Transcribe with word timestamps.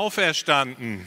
Auferstanden. 0.00 1.06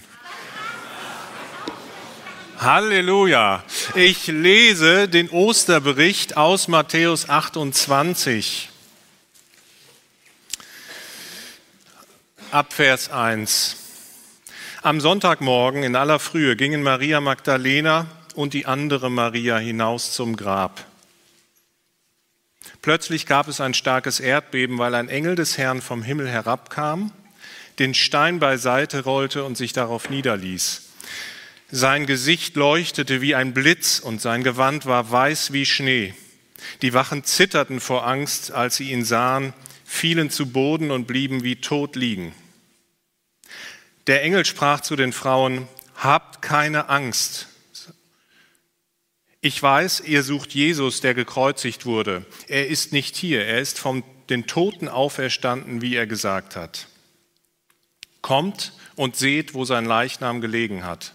Halleluja. 2.60 3.64
Ich 3.96 4.28
lese 4.28 5.10
den 5.10 5.32
Osterbericht 5.32 6.38
aus 6.38 6.68
Matthäus 6.68 7.28
28. 7.28 8.70
Ab 12.52 12.72
Vers 12.72 13.10
1. 13.10 13.78
Am 14.84 15.02
Sonntagmorgen 15.02 15.82
in 15.82 15.96
aller 15.96 16.20
Frühe 16.20 16.56
gingen 16.56 16.84
Maria 16.84 17.20
Magdalena 17.20 18.06
und 18.36 18.54
die 18.54 18.68
andere 18.68 19.10
Maria 19.10 19.58
hinaus 19.58 20.14
zum 20.14 20.36
Grab. 20.36 20.86
Plötzlich 22.84 23.26
gab 23.26 23.48
es 23.48 23.60
ein 23.60 23.74
starkes 23.74 24.20
Erdbeben, 24.20 24.78
weil 24.78 24.94
ein 24.94 25.10
Engel 25.10 25.34
des 25.34 25.58
Herrn 25.58 25.82
vom 25.82 26.04
Himmel 26.04 26.30
herabkam 26.30 27.12
den 27.80 27.94
Stein 27.94 28.40
beiseite 28.40 29.04
rollte 29.04 29.44
und 29.44 29.58
sich 29.58 29.74
darauf 29.74 30.10
niederließ. 30.10 30.90
Sein 31.72 32.06
Gesicht 32.06 32.56
leuchtete 32.56 33.22
wie 33.22 33.36
ein 33.36 33.54
Blitz 33.54 34.00
und 34.00 34.22
sein 34.22 34.44
Gewand 34.44 34.86
war 34.86 35.10
weiß 35.10 35.54
wie 35.54 35.66
Schnee. 35.66 36.14
Die 36.82 36.94
Wachen 36.94 37.24
zitterten 37.24 37.80
vor 37.80 38.06
Angst, 38.06 38.52
als 38.52 38.76
sie 38.76 38.92
ihn 38.92 39.04
sahen, 39.04 39.54
fielen 39.84 40.30
zu 40.30 40.48
Boden 40.48 40.92
und 40.92 41.08
blieben 41.08 41.44
wie 41.44 41.56
tot 41.56 41.96
liegen. 41.96 42.34
Der 44.08 44.22
Engel 44.24 44.46
sprach 44.46 44.82
zu 44.82 44.96
den 44.96 45.14
Frauen, 45.14 45.68
Habt 45.96 46.42
keine 46.42 46.90
Angst. 46.90 47.48
Ich 49.42 49.62
weiß, 49.62 50.02
ihr 50.02 50.24
sucht 50.24 50.54
Jesus, 50.54 51.02
der 51.02 51.14
gekreuzigt 51.14 51.86
wurde. 51.86 52.26
Er 52.48 52.68
ist 52.68 52.94
nicht 52.94 53.16
hier, 53.16 53.46
er 53.46 53.60
ist 53.60 53.80
von 53.80 54.04
den 54.30 54.48
Toten 54.48 54.88
auferstanden, 54.88 55.82
wie 55.82 55.96
er 55.96 56.08
gesagt 56.08 56.56
hat. 56.56 56.88
Kommt 58.24 58.74
und 58.96 59.16
seht, 59.16 59.54
wo 59.54 59.66
sein 59.66 59.86
Leichnam 59.86 60.42
gelegen 60.42 60.84
hat. 60.86 61.14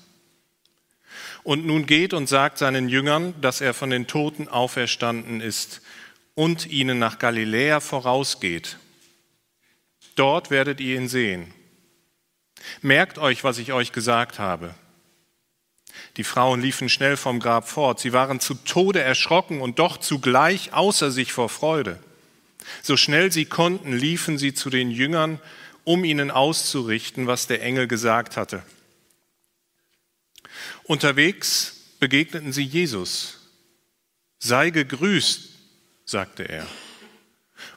Und 1.42 1.66
nun 1.66 1.86
geht 1.86 2.12
und 2.12 2.28
sagt 2.28 2.58
seinen 2.58 2.88
Jüngern, 2.88 3.34
dass 3.40 3.60
er 3.60 3.74
von 3.74 3.90
den 3.90 4.06
Toten 4.06 4.46
auferstanden 4.46 5.40
ist 5.40 5.80
und 6.34 6.66
ihnen 6.66 6.98
nach 6.98 7.18
Galiläa 7.18 7.80
vorausgeht. 7.80 8.76
Dort 10.14 10.50
werdet 10.50 10.80
ihr 10.80 10.96
ihn 10.96 11.08
sehen. 11.08 11.54
Merkt 12.82 13.18
euch, 13.18 13.42
was 13.42 13.58
ich 13.58 13.72
euch 13.72 13.92
gesagt 13.92 14.38
habe. 14.38 14.74
Die 16.18 16.24
Frauen 16.24 16.60
liefen 16.60 16.88
schnell 16.88 17.16
vom 17.16 17.40
Grab 17.40 17.68
fort. 17.68 18.00
Sie 18.00 18.12
waren 18.12 18.38
zu 18.38 18.54
Tode 18.54 19.00
erschrocken 19.00 19.62
und 19.62 19.78
doch 19.78 19.96
zugleich 19.96 20.74
außer 20.74 21.10
sich 21.10 21.32
vor 21.32 21.48
Freude. 21.48 21.98
So 22.82 22.96
schnell 22.96 23.32
sie 23.32 23.46
konnten, 23.46 23.96
liefen 23.96 24.36
sie 24.36 24.52
zu 24.52 24.68
den 24.68 24.90
Jüngern 24.90 25.40
um 25.88 26.04
ihnen 26.04 26.30
auszurichten, 26.30 27.26
was 27.26 27.46
der 27.46 27.62
Engel 27.62 27.88
gesagt 27.88 28.36
hatte. 28.36 28.62
Unterwegs 30.84 31.94
begegneten 31.98 32.52
sie 32.52 32.64
Jesus. 32.64 33.38
Sei 34.38 34.68
gegrüßt, 34.68 35.48
sagte 36.04 36.42
er. 36.42 36.66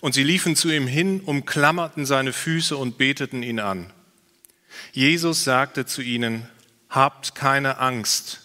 Und 0.01 0.13
sie 0.13 0.23
liefen 0.23 0.57
zu 0.57 0.69
ihm 0.69 0.87
hin, 0.87 1.21
umklammerten 1.21 2.05
seine 2.05 2.33
Füße 2.33 2.75
und 2.75 2.97
beteten 2.97 3.43
ihn 3.43 3.61
an. 3.61 3.93
Jesus 4.91 5.45
sagte 5.45 5.85
zu 5.85 6.01
ihnen, 6.01 6.49
Habt 6.89 7.33
keine 7.33 7.77
Angst. 7.77 8.41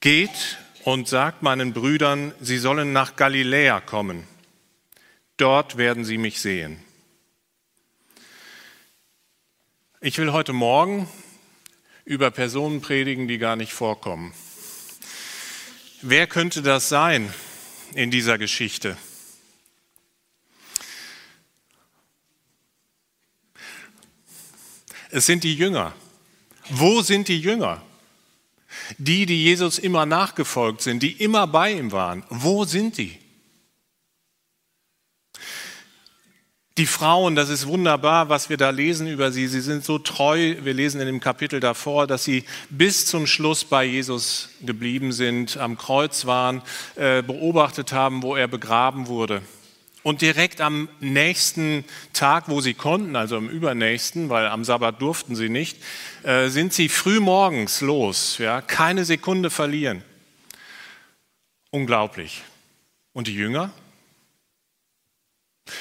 Geht 0.00 0.58
und 0.82 1.06
sagt 1.06 1.42
meinen 1.42 1.72
Brüdern, 1.72 2.34
sie 2.40 2.58
sollen 2.58 2.92
nach 2.92 3.14
Galiläa 3.14 3.80
kommen. 3.80 4.26
Dort 5.36 5.76
werden 5.76 6.04
sie 6.04 6.18
mich 6.18 6.40
sehen. 6.40 6.80
Ich 10.06 10.18
will 10.18 10.30
heute 10.30 10.52
Morgen 10.52 11.08
über 12.04 12.30
Personen 12.30 12.80
predigen, 12.80 13.26
die 13.26 13.38
gar 13.38 13.56
nicht 13.56 13.72
vorkommen. 13.72 14.32
Wer 16.00 16.28
könnte 16.28 16.62
das 16.62 16.88
sein 16.88 17.34
in 17.92 18.12
dieser 18.12 18.38
Geschichte? 18.38 18.96
Es 25.10 25.26
sind 25.26 25.42
die 25.42 25.56
Jünger. 25.56 25.92
Wo 26.70 27.02
sind 27.02 27.26
die 27.26 27.40
Jünger? 27.40 27.82
Die, 28.98 29.26
die 29.26 29.42
Jesus 29.42 29.76
immer 29.80 30.06
nachgefolgt 30.06 30.82
sind, 30.82 31.02
die 31.02 31.20
immer 31.20 31.48
bei 31.48 31.72
ihm 31.72 31.90
waren. 31.90 32.22
Wo 32.28 32.64
sind 32.64 32.96
die? 32.96 33.18
Die 36.78 36.84
Frauen, 36.84 37.36
das 37.36 37.48
ist 37.48 37.66
wunderbar, 37.66 38.28
was 38.28 38.50
wir 38.50 38.58
da 38.58 38.68
lesen 38.68 39.06
über 39.06 39.32
sie. 39.32 39.48
Sie 39.48 39.62
sind 39.62 39.82
so 39.82 39.98
treu. 39.98 40.56
Wir 40.60 40.74
lesen 40.74 41.00
in 41.00 41.06
dem 41.06 41.20
Kapitel 41.20 41.58
davor, 41.58 42.06
dass 42.06 42.22
sie 42.24 42.44
bis 42.68 43.06
zum 43.06 43.26
Schluss 43.26 43.64
bei 43.64 43.82
Jesus 43.82 44.50
geblieben 44.60 45.12
sind, 45.12 45.56
am 45.56 45.78
Kreuz 45.78 46.26
waren, 46.26 46.60
äh, 46.96 47.22
beobachtet 47.22 47.94
haben, 47.94 48.22
wo 48.22 48.36
er 48.36 48.46
begraben 48.46 49.06
wurde. 49.06 49.40
Und 50.02 50.20
direkt 50.20 50.60
am 50.60 50.90
nächsten 51.00 51.86
Tag, 52.12 52.50
wo 52.50 52.60
sie 52.60 52.74
konnten, 52.74 53.16
also 53.16 53.38
am 53.38 53.48
übernächsten, 53.48 54.28
weil 54.28 54.46
am 54.46 54.62
Sabbat 54.62 55.00
durften 55.00 55.34
sie 55.34 55.48
nicht, 55.48 55.78
äh, 56.24 56.48
sind 56.48 56.74
sie 56.74 56.90
früh 56.90 57.20
morgens 57.20 57.80
los, 57.80 58.36
ja, 58.36 58.60
keine 58.60 59.06
Sekunde 59.06 59.48
verlieren. 59.48 60.04
Unglaublich. 61.70 62.42
Und 63.14 63.28
die 63.28 63.34
Jünger? 63.34 63.72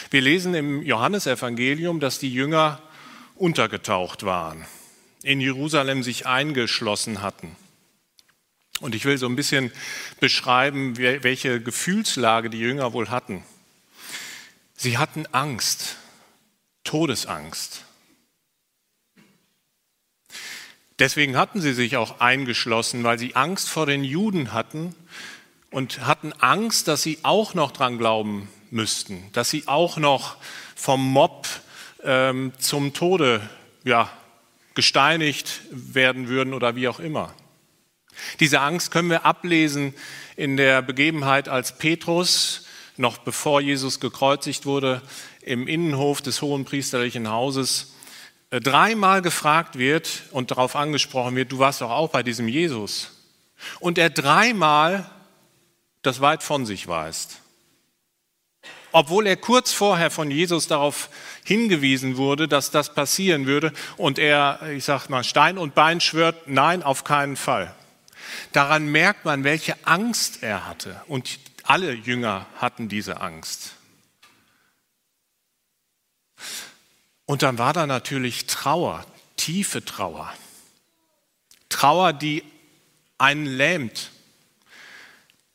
Wir 0.09 0.21
lesen 0.21 0.55
im 0.55 0.81
Johannesevangelium, 0.81 1.99
dass 1.99 2.19
die 2.19 2.33
Jünger 2.33 2.81
untergetaucht 3.35 4.23
waren, 4.23 4.65
in 5.23 5.41
Jerusalem 5.41 6.03
sich 6.03 6.25
eingeschlossen 6.25 7.21
hatten. 7.21 7.55
Und 8.81 8.95
ich 8.95 9.05
will 9.05 9.17
so 9.17 9.27
ein 9.27 9.35
bisschen 9.35 9.71
beschreiben, 10.19 10.97
welche 10.97 11.61
Gefühlslage 11.61 12.49
die 12.49 12.59
Jünger 12.59 12.93
wohl 12.93 13.09
hatten. 13.09 13.43
Sie 14.75 14.97
hatten 14.97 15.25
Angst, 15.31 15.97
Todesangst. 16.83 17.83
Deswegen 20.99 21.37
hatten 21.37 21.61
sie 21.61 21.73
sich 21.73 21.97
auch 21.97 22.19
eingeschlossen, 22.19 23.03
weil 23.03 23.19
sie 23.19 23.35
Angst 23.35 23.69
vor 23.69 23.85
den 23.85 24.03
Juden 24.03 24.53
hatten 24.53 24.95
und 25.71 26.05
hatten 26.05 26.33
Angst, 26.33 26.87
dass 26.87 27.03
sie 27.03 27.19
auch 27.23 27.53
noch 27.53 27.71
dran 27.71 27.97
glauben 27.97 28.49
müssten, 28.75 29.31
dass 29.31 29.49
sie 29.49 29.67
auch 29.67 29.97
noch 29.97 30.37
vom 30.75 31.01
Mob 31.03 31.47
ähm, 32.03 32.51
zum 32.59 32.93
Tode 32.93 33.41
ja, 33.83 34.09
gesteinigt 34.75 35.61
werden 35.71 36.27
würden 36.27 36.53
oder 36.53 36.75
wie 36.75 36.87
auch 36.87 36.99
immer. 36.99 37.33
Diese 38.39 38.61
Angst 38.61 38.91
können 38.91 39.09
wir 39.09 39.25
ablesen 39.25 39.93
in 40.35 40.57
der 40.57 40.81
Begebenheit, 40.81 41.49
als 41.49 41.77
Petrus, 41.77 42.65
noch 42.97 43.17
bevor 43.17 43.59
Jesus 43.59 43.99
gekreuzigt 43.99 44.65
wurde, 44.65 45.01
im 45.41 45.67
Innenhof 45.67 46.21
des 46.21 46.41
hohen 46.41 46.65
priesterlichen 46.65 47.29
Hauses 47.29 47.93
äh, 48.51 48.59
dreimal 48.59 49.21
gefragt 49.21 49.77
wird 49.77 50.23
und 50.31 50.51
darauf 50.51 50.75
angesprochen 50.75 51.35
wird, 51.35 51.51
du 51.51 51.59
warst 51.59 51.81
doch 51.81 51.89
auch 51.91 52.09
bei 52.09 52.23
diesem 52.23 52.47
Jesus. 52.47 53.11
Und 53.79 53.97
er 53.97 54.09
dreimal 54.09 55.09
das 56.01 56.21
weit 56.21 56.43
von 56.43 56.65
sich 56.65 56.87
weist 56.87 57.41
obwohl 58.95 59.27
er 59.27 59.35
kurz 59.35 59.73
vorher 59.73 60.09
von 60.09 60.31
Jesus 60.31 60.69
darauf 60.69 61.09
hingewiesen 61.43 62.15
wurde, 62.15 62.47
dass 62.47 62.71
das 62.71 62.93
passieren 62.93 63.45
würde 63.45 63.73
und 63.97 64.17
er, 64.17 64.61
ich 64.71 64.85
sag 64.85 65.09
mal, 65.09 65.25
Stein 65.25 65.57
und 65.57 65.75
Bein 65.75 65.99
schwört, 65.99 66.47
nein, 66.47 66.81
auf 66.81 67.03
keinen 67.03 67.35
Fall. 67.35 67.75
Daran 68.53 68.87
merkt 68.87 69.25
man, 69.25 69.43
welche 69.43 69.75
Angst 69.85 70.43
er 70.43 70.65
hatte 70.65 71.01
und 71.07 71.39
alle 71.63 71.91
Jünger 71.91 72.45
hatten 72.55 72.87
diese 72.87 73.19
Angst. 73.19 73.73
Und 77.25 77.43
dann 77.43 77.57
war 77.57 77.73
da 77.73 77.87
natürlich 77.87 78.45
Trauer, 78.45 79.05
tiefe 79.35 79.83
Trauer. 79.83 80.31
Trauer, 81.67 82.13
die 82.13 82.43
einen 83.17 83.45
lähmt, 83.45 84.11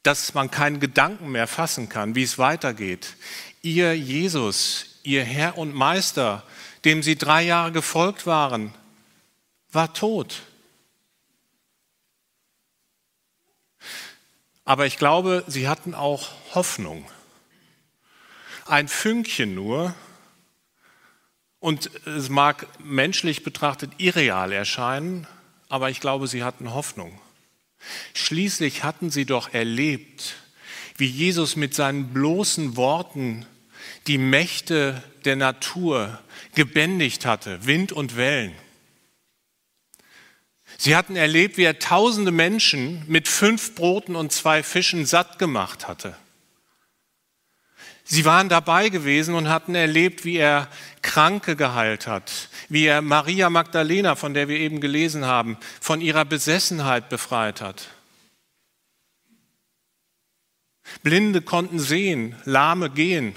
dass 0.02 0.34
man 0.34 0.50
keinen 0.50 0.80
Gedanken 0.80 1.30
mehr 1.30 1.46
fassen 1.46 1.88
kann, 1.88 2.14
wie 2.14 2.22
es 2.22 2.38
weitergeht. 2.38 3.16
Ihr 3.62 3.96
Jesus, 3.96 5.00
ihr 5.02 5.24
Herr 5.24 5.58
und 5.58 5.74
Meister, 5.74 6.44
dem 6.84 7.02
sie 7.02 7.16
drei 7.16 7.42
Jahre 7.42 7.72
gefolgt 7.72 8.26
waren, 8.26 8.74
war 9.70 9.92
tot. 9.92 10.42
Aber 14.64 14.86
ich 14.86 14.98
glaube, 14.98 15.44
sie 15.46 15.68
hatten 15.68 15.94
auch 15.94 16.30
Hoffnung. 16.54 17.04
Ein 18.66 18.88
Fünkchen 18.88 19.54
nur. 19.54 19.94
Und 21.58 21.90
es 22.06 22.30
mag 22.30 22.66
menschlich 22.78 23.42
betrachtet 23.42 23.92
irreal 23.98 24.52
erscheinen, 24.52 25.26
aber 25.68 25.90
ich 25.90 26.00
glaube, 26.00 26.26
sie 26.26 26.42
hatten 26.42 26.72
Hoffnung. 26.72 27.20
Schließlich 28.14 28.84
hatten 28.84 29.10
sie 29.10 29.24
doch 29.24 29.52
erlebt, 29.52 30.36
wie 30.96 31.06
Jesus 31.06 31.56
mit 31.56 31.74
seinen 31.74 32.12
bloßen 32.12 32.76
Worten 32.76 33.46
die 34.06 34.18
Mächte 34.18 35.02
der 35.24 35.36
Natur 35.36 36.20
gebändigt 36.54 37.24
hatte, 37.26 37.66
Wind 37.66 37.92
und 37.92 38.16
Wellen. 38.16 38.54
Sie 40.78 40.96
hatten 40.96 41.16
erlebt, 41.16 41.58
wie 41.58 41.64
er 41.64 41.78
tausende 41.78 42.30
Menschen 42.30 43.02
mit 43.06 43.28
fünf 43.28 43.74
Broten 43.74 44.16
und 44.16 44.32
zwei 44.32 44.62
Fischen 44.62 45.04
satt 45.04 45.38
gemacht 45.38 45.88
hatte. 45.88 46.16
Sie 48.12 48.24
waren 48.24 48.48
dabei 48.48 48.88
gewesen 48.88 49.36
und 49.36 49.48
hatten 49.48 49.76
erlebt, 49.76 50.24
wie 50.24 50.36
er 50.36 50.68
Kranke 51.00 51.54
geheilt 51.54 52.08
hat, 52.08 52.48
wie 52.68 52.84
er 52.86 53.02
Maria 53.02 53.50
Magdalena, 53.50 54.16
von 54.16 54.34
der 54.34 54.48
wir 54.48 54.58
eben 54.58 54.80
gelesen 54.80 55.26
haben, 55.26 55.56
von 55.80 56.00
ihrer 56.00 56.24
Besessenheit 56.24 57.08
befreit 57.08 57.60
hat. 57.60 57.86
Blinde 61.04 61.40
konnten 61.40 61.78
sehen, 61.78 62.34
Lahme 62.44 62.90
gehen. 62.90 63.36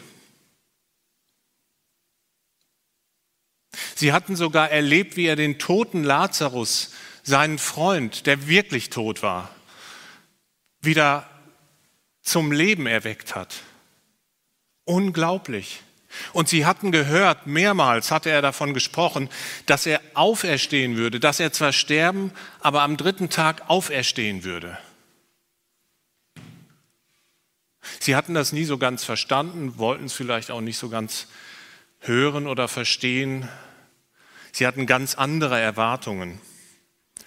Sie 3.93 4.11
hatten 4.11 4.35
sogar 4.35 4.71
erlebt, 4.71 5.17
wie 5.17 5.27
er 5.27 5.35
den 5.35 5.59
toten 5.59 6.03
Lazarus, 6.03 6.95
seinen 7.21 7.59
Freund, 7.59 8.25
der 8.25 8.47
wirklich 8.47 8.89
tot 8.89 9.21
war, 9.21 9.53
wieder 10.81 11.29
zum 12.23 12.51
Leben 12.51 12.87
erweckt 12.87 13.35
hat. 13.35 13.61
Unglaublich. 14.85 15.81
Und 16.31 16.47
sie 16.47 16.65
hatten 16.65 16.91
gehört, 16.91 17.47
mehrmals 17.47 18.11
hatte 18.11 18.29
er 18.29 18.41
davon 18.41 18.73
gesprochen, 18.73 19.29
dass 19.65 19.85
er 19.85 20.01
auferstehen 20.13 20.95
würde, 20.95 21.19
dass 21.19 21.39
er 21.39 21.51
zwar 21.51 21.73
sterben, 21.73 22.31
aber 22.59 22.83
am 22.83 22.97
dritten 22.97 23.29
Tag 23.29 23.69
auferstehen 23.69 24.43
würde. 24.43 24.77
Sie 27.99 28.15
hatten 28.15 28.33
das 28.33 28.51
nie 28.51 28.63
so 28.63 28.77
ganz 28.77 29.03
verstanden, 29.03 29.77
wollten 29.77 30.05
es 30.05 30.13
vielleicht 30.13 30.51
auch 30.51 30.61
nicht 30.61 30.77
so 30.77 30.89
ganz 30.89 31.27
hören 31.99 32.47
oder 32.47 32.67
verstehen. 32.67 33.49
Sie 34.51 34.67
hatten 34.67 34.85
ganz 34.85 35.15
andere 35.15 35.59
Erwartungen, 35.59 36.39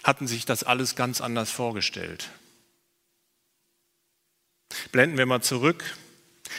hatten 0.04 0.26
sich 0.26 0.44
das 0.46 0.62
alles 0.62 0.94
ganz 0.94 1.20
anders 1.20 1.50
vorgestellt. 1.50 2.30
Blenden 4.92 5.18
wir 5.18 5.26
mal 5.26 5.42
zurück 5.42 5.96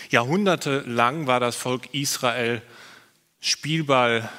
Jahrhundertelang 0.10 1.28
war 1.28 1.40
das 1.40 1.56
Volk 1.56 1.94
Israel 1.94 2.62
Spielball 3.40 4.30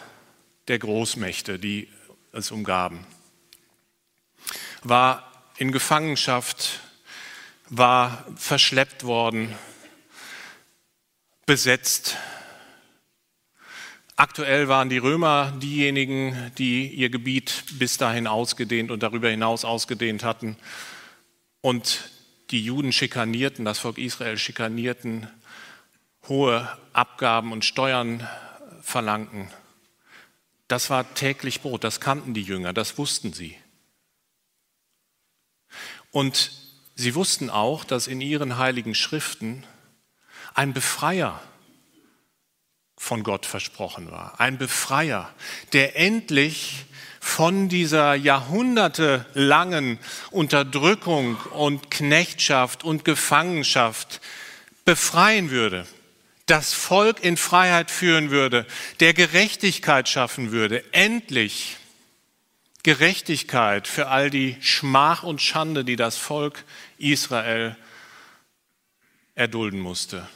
der 0.69 0.79
Großmächte, 0.79 1.59
die 1.59 1.89
es 2.33 2.51
umgaben. 2.51 3.07
War 4.83 5.31
in 5.57 5.73
Gefangenschaft, 5.73 6.81
war 7.69 8.25
verschleppt 8.37 9.05
worden, 9.05 9.55
besetzt. 11.47 12.17
Aktuell 14.17 14.69
waren 14.69 14.89
die 14.89 14.99
Römer 14.99 15.53
diejenigen, 15.59 16.53
die 16.59 16.89
ihr 16.89 17.09
Gebiet 17.09 17.65
bis 17.79 17.97
dahin 17.97 18.27
ausgedehnt 18.27 18.91
und 18.91 19.03
darüber 19.03 19.29
hinaus 19.29 19.65
ausgedehnt 19.65 20.25
hatten. 20.25 20.57
Und 21.61 22.11
die 22.51 22.65
Juden 22.65 22.93
schikanierten, 22.93 23.65
das 23.65 23.79
Volk 23.79 23.99
Israel 23.99 24.39
schikanierten 24.39 25.29
hohe 26.29 26.69
Abgaben 26.93 27.53
und 27.53 27.65
Steuern 27.65 28.27
verlangten. 28.83 29.51
Das 30.67 30.91
war 30.91 31.15
täglich 31.15 31.63
Brot, 31.63 31.85
das 31.85 32.01
kannten 32.01 32.35
die 32.35 32.43
Jünger, 32.43 32.73
das 32.73 32.99
wussten 32.99 33.33
sie. 33.33 33.57
Und 36.11 36.53
sie 36.95 37.15
wussten 37.15 37.51
auch, 37.51 37.85
dass 37.85 38.07
in 38.07 38.21
ihren 38.21 38.59
heiligen 38.59 38.95
Schriften 38.95 39.65
ein 40.55 40.73
Befreier 40.73 41.43
von 42.97 43.23
Gott 43.23 43.47
versprochen 43.47 44.11
war. 44.11 44.41
Ein 44.41 44.59
Befreier, 44.59 45.33
der 45.73 45.97
endlich 45.97 46.87
von 47.21 47.69
dieser 47.69 48.15
jahrhundertelangen 48.15 49.99
Unterdrückung 50.31 51.37
und 51.53 51.91
Knechtschaft 51.91 52.85
und 52.85 53.05
Gefangenschaft 53.05 54.21
befreien 54.85 55.51
würde 55.51 55.87
das 56.49 56.73
Volk 56.73 57.23
in 57.23 57.37
Freiheit 57.37 57.91
führen 57.91 58.31
würde, 58.31 58.67
der 59.01 59.13
Gerechtigkeit 59.13 60.09
schaffen 60.09 60.51
würde, 60.51 60.83
endlich 60.93 61.77
Gerechtigkeit 62.83 63.87
für 63.87 64.09
all 64.09 64.31
die 64.31 64.57
Schmach 64.61 65.23
und 65.23 65.43
Schande, 65.43 65.85
die 65.85 65.97
das 65.97 66.17
Volk 66.17 66.65
Israel 66.97 67.77
erdulden 69.35 69.79
musste. 69.79 70.27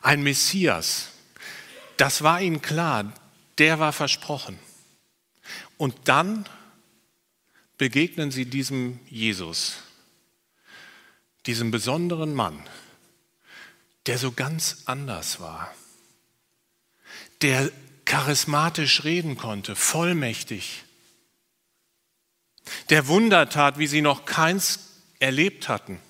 Ein 0.00 0.22
Messias, 0.22 1.08
das 1.96 2.22
war 2.22 2.40
ihnen 2.40 2.62
klar, 2.62 3.12
der 3.58 3.80
war 3.80 3.92
versprochen. 3.92 4.58
Und 5.76 5.94
dann 6.04 6.48
begegnen 7.78 8.30
sie 8.30 8.46
diesem 8.46 9.00
Jesus, 9.08 9.78
diesem 11.46 11.70
besonderen 11.70 12.34
Mann, 12.34 12.62
der 14.06 14.18
so 14.18 14.32
ganz 14.32 14.82
anders 14.86 15.40
war, 15.40 15.74
der 17.42 17.70
charismatisch 18.04 19.04
reden 19.04 19.36
konnte, 19.36 19.74
vollmächtig, 19.76 20.84
der 22.90 23.08
Wunder 23.08 23.48
tat, 23.48 23.78
wie 23.78 23.86
sie 23.86 24.02
noch 24.02 24.24
keins 24.24 25.00
erlebt 25.18 25.68
hatten. 25.68 26.00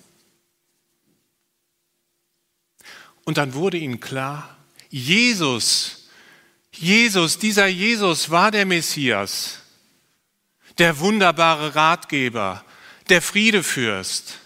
Und 3.24 3.38
dann 3.38 3.54
wurde 3.54 3.78
ihnen 3.78 4.00
klar, 4.00 4.56
Jesus, 4.90 6.03
Jesus, 6.76 7.38
dieser 7.38 7.66
Jesus 7.66 8.30
war 8.30 8.50
der 8.50 8.66
Messias, 8.66 9.58
der 10.78 10.98
wunderbare 10.98 11.74
Ratgeber, 11.74 12.64
der 13.08 13.22
Friedefürst, 13.22 14.38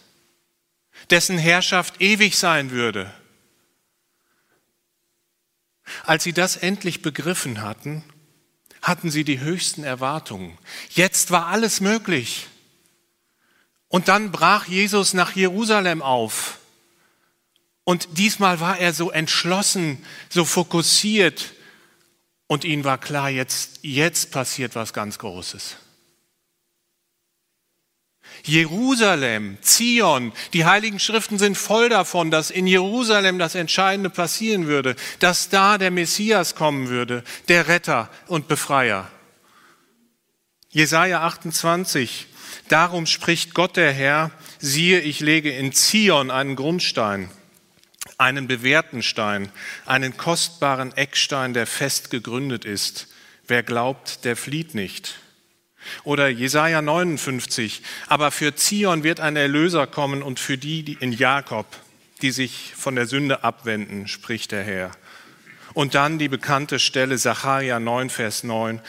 dessen 1.11 1.39
Herrschaft 1.39 2.01
ewig 2.01 2.37
sein 2.37 2.71
würde. 2.71 3.13
Als 6.05 6.25
sie 6.25 6.33
das 6.33 6.57
endlich 6.57 7.03
begriffen 7.03 7.63
hatten, 7.63 8.05
hatten 8.83 9.11
sie 9.11 9.25
die 9.25 9.41
höchsten 9.41 9.85
Erwartungen. 9.85 10.57
Jetzt 10.91 11.31
war 11.31 11.47
alles 11.47 11.81
möglich. 11.81 12.47
Und 13.89 14.09
dann 14.09 14.31
brach 14.31 14.67
Jesus 14.67 15.15
nach 15.15 15.35
Jerusalem 15.35 16.03
auf. 16.03 16.59
Und 17.85 18.19
diesmal 18.19 18.61
war 18.61 18.79
er 18.79 18.93
so 18.93 19.11
entschlossen, 19.11 20.05
so 20.29 20.45
fokussiert. 20.45 21.55
Und 22.49 22.64
ihnen 22.64 22.83
war 22.83 22.99
klar, 22.99 23.31
jetzt, 23.31 23.81
jetzt 23.83 24.33
passiert 24.33 24.75
was 24.75 24.93
ganz 24.93 25.19
Großes. 25.19 25.76
Jerusalem, 28.43 29.59
Zion, 29.61 30.33
die 30.55 30.64
heiligen 30.64 30.99
Schriften 30.99 31.38
sind 31.38 31.59
voll 31.59 31.88
davon, 31.88 32.31
dass 32.31 32.50
in 32.50 32.67
Jerusalem 32.67 33.38
das 33.38 33.55
Entscheidende 33.55 34.11
passieren 34.11 34.67
würde, 34.67 34.97
dass 35.19 35.50
da 35.50 35.76
der 35.76 35.90
Messias 35.90 36.55
kommen 36.55 36.88
würde, 36.88 37.23
der 37.49 37.69
Retter 37.69 38.11
und 38.26 38.49
Befreier. 38.49 39.11
Jesaja 40.71 41.23
28, 41.23 42.26
darum 42.69 43.07
spricht 43.07 43.55
Gott 43.55 43.76
der 43.76 43.93
Herr, 43.93 44.31
siehe, 44.59 45.00
ich 45.00 45.21
lege 45.21 45.50
in 45.50 45.73
Zion 45.73 46.31
einen 46.31 46.57
Grundstein, 46.57 47.31
einen 48.19 48.49
bewährten 48.49 49.03
Stein, 49.03 49.51
einen 49.87 50.17
kostbaren 50.17 50.95
Eckstein, 50.97 51.55
der 51.55 51.67
fest 51.67 52.11
gegründet 52.11 52.65
ist. 52.65 53.07
Wer 53.47 53.63
glaubt, 53.63 54.25
der 54.25 54.37
flieht 54.37 54.75
nicht. 54.75 55.15
Oder 56.05 56.29
Jesaja 56.29 56.83
59. 56.83 57.83
Aber 58.09 58.31
für 58.31 58.55
Zion 58.57 59.05
wird 59.05 59.21
ein 59.21 59.37
Erlöser 59.37 59.87
kommen 59.87 60.23
und 60.23 60.41
für 60.41 60.59
die, 60.59 60.83
die 60.83 60.99
in 61.01 61.13
Jakob, 61.13 61.67
die 62.21 62.33
sich 62.33 62.73
von 62.77 62.97
der 62.97 63.07
Sünde 63.07 63.45
abwenden, 63.45 64.09
spricht 64.09 64.53
der 64.53 64.65
Herr. 64.65 64.91
Und 65.75 65.95
dann 65.95 66.19
die 66.19 66.29
bekannte 66.29 66.81
Stelle 66.81 67.19
Sacharja 67.19 67.79
9, 67.79 68.11
Vers 68.11 68.43
9. 68.43 68.81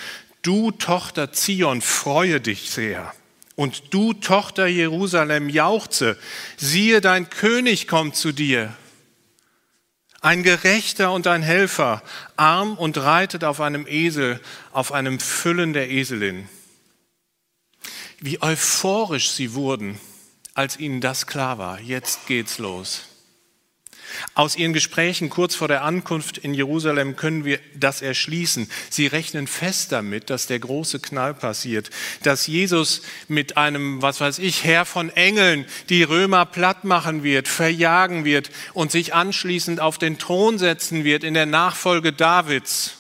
Du 0.42 0.72
Tochter 0.72 1.32
Zion, 1.32 1.82
freue 1.82 2.42
dich 2.42 2.72
sehr. 2.72 3.14
Und 3.56 3.94
du 3.94 4.14
Tochter 4.14 4.66
Jerusalem, 4.66 5.50
jauchze. 5.50 6.18
Siehe, 6.58 7.02
dein 7.02 7.30
König 7.30 7.88
kommt 7.88 8.16
zu 8.16 8.32
dir. 8.32 8.74
Ein 10.22 10.44
Gerechter 10.44 11.12
und 11.12 11.28
ein 11.28 11.42
Helfer, 11.42 12.04
arm 12.36 12.78
und 12.78 12.98
reitet 12.98 13.44
auf 13.44 13.62
einem 13.62 13.88
Esel, 13.88 14.42
auf 14.72 14.92
einem 14.92 15.20
Füllen 15.20 15.74
der 15.74 15.90
Eselin. 15.90 16.50
Wie 18.20 18.42
euphorisch 18.42 19.32
sie 19.32 19.54
wurden, 19.54 20.00
als 20.54 20.78
ihnen 20.78 21.00
das 21.00 21.26
klar 21.26 21.58
war. 21.58 21.80
Jetzt 21.80 22.28
geht's 22.28 22.58
los. 22.58 23.09
Aus 24.34 24.56
ihren 24.56 24.74
Gesprächen 24.74 25.30
kurz 25.30 25.56
vor 25.56 25.68
der 25.68 25.84
Ankunft 25.84 26.38
in 26.38 26.54
Jerusalem 26.54 27.16
können 27.16 27.46
wir 27.46 27.60
das 27.76 28.02
erschließen. 28.02 28.70
Sie 28.90 29.08
rechnen 29.08 29.48
fest 29.48 29.92
damit, 29.92 30.30
dass 30.30 30.48
der 30.48 30.60
große 30.60 31.00
Knall 31.00 31.34
passiert, 31.34 31.90
dass 32.24 32.48
Jesus 32.48 33.02
mit 33.28 33.58
einem, 33.58 34.02
was 34.02 34.22
weiß 34.22 34.40
ich, 34.40 34.64
Herr 34.64 34.86
von 34.86 35.10
Engeln 35.10 35.66
die 35.90 36.04
Römer 36.04 36.46
platt 36.46 36.84
machen 36.84 37.24
wird, 37.24 37.48
verjagen 37.48 38.26
wird 38.26 38.50
und 38.74 38.92
sich 38.92 39.14
anschließend 39.14 39.80
auf 39.80 39.98
den 39.98 40.18
Thron 40.18 40.58
setzen 40.58 41.04
wird 41.04 41.24
in 41.24 41.34
der 41.34 41.46
Nachfolge 41.46 42.14
Davids. 42.14 42.96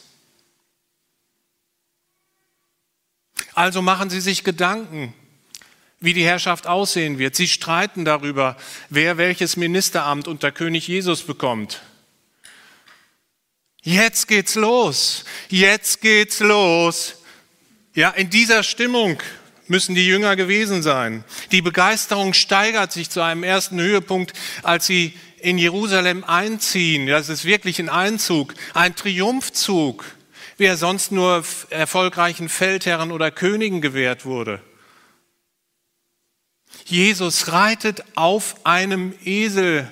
Also 3.53 3.81
machen 3.81 4.09
Sie 4.09 4.21
sich 4.21 4.43
Gedanken 4.43 5.13
wie 5.99 6.13
die 6.13 6.23
Herrschaft 6.23 6.67
aussehen 6.67 7.19
wird. 7.19 7.35
Sie 7.35 7.47
streiten 7.47 8.05
darüber, 8.05 8.55
wer 8.89 9.17
welches 9.17 9.57
Ministeramt 9.57 10.27
unter 10.27 10.51
König 10.51 10.87
Jesus 10.87 11.23
bekommt. 11.23 11.81
Jetzt 13.81 14.27
geht's 14.27 14.55
los. 14.55 15.25
Jetzt 15.49 16.01
geht's 16.01 16.39
los. 16.39 17.15
Ja, 17.93 18.09
in 18.11 18.29
dieser 18.29 18.63
Stimmung 18.63 19.19
müssen 19.67 19.95
die 19.95 20.05
Jünger 20.05 20.35
gewesen 20.35 20.81
sein. 20.81 21.23
Die 21.51 21.61
Begeisterung 21.61 22.33
steigert 22.33 22.91
sich 22.91 23.09
zu 23.09 23.21
einem 23.21 23.43
ersten 23.43 23.79
Höhepunkt, 23.79 24.33
als 24.63 24.85
sie 24.85 25.13
in 25.39 25.57
Jerusalem 25.57 26.23
einziehen. 26.23 27.07
Das 27.07 27.29
ist 27.29 27.45
wirklich 27.45 27.79
ein 27.79 27.89
Einzug, 27.89 28.53
ein 28.73 28.95
Triumphzug, 28.95 30.05
wie 30.57 30.65
er 30.65 30.77
sonst 30.77 31.11
nur 31.11 31.43
erfolgreichen 31.69 32.49
Feldherren 32.49 33.11
oder 33.11 33.31
Königen 33.31 33.81
gewährt 33.81 34.25
wurde. 34.25 34.61
Jesus 36.89 37.51
reitet 37.51 38.03
auf 38.15 38.65
einem 38.65 39.13
Esel, 39.23 39.91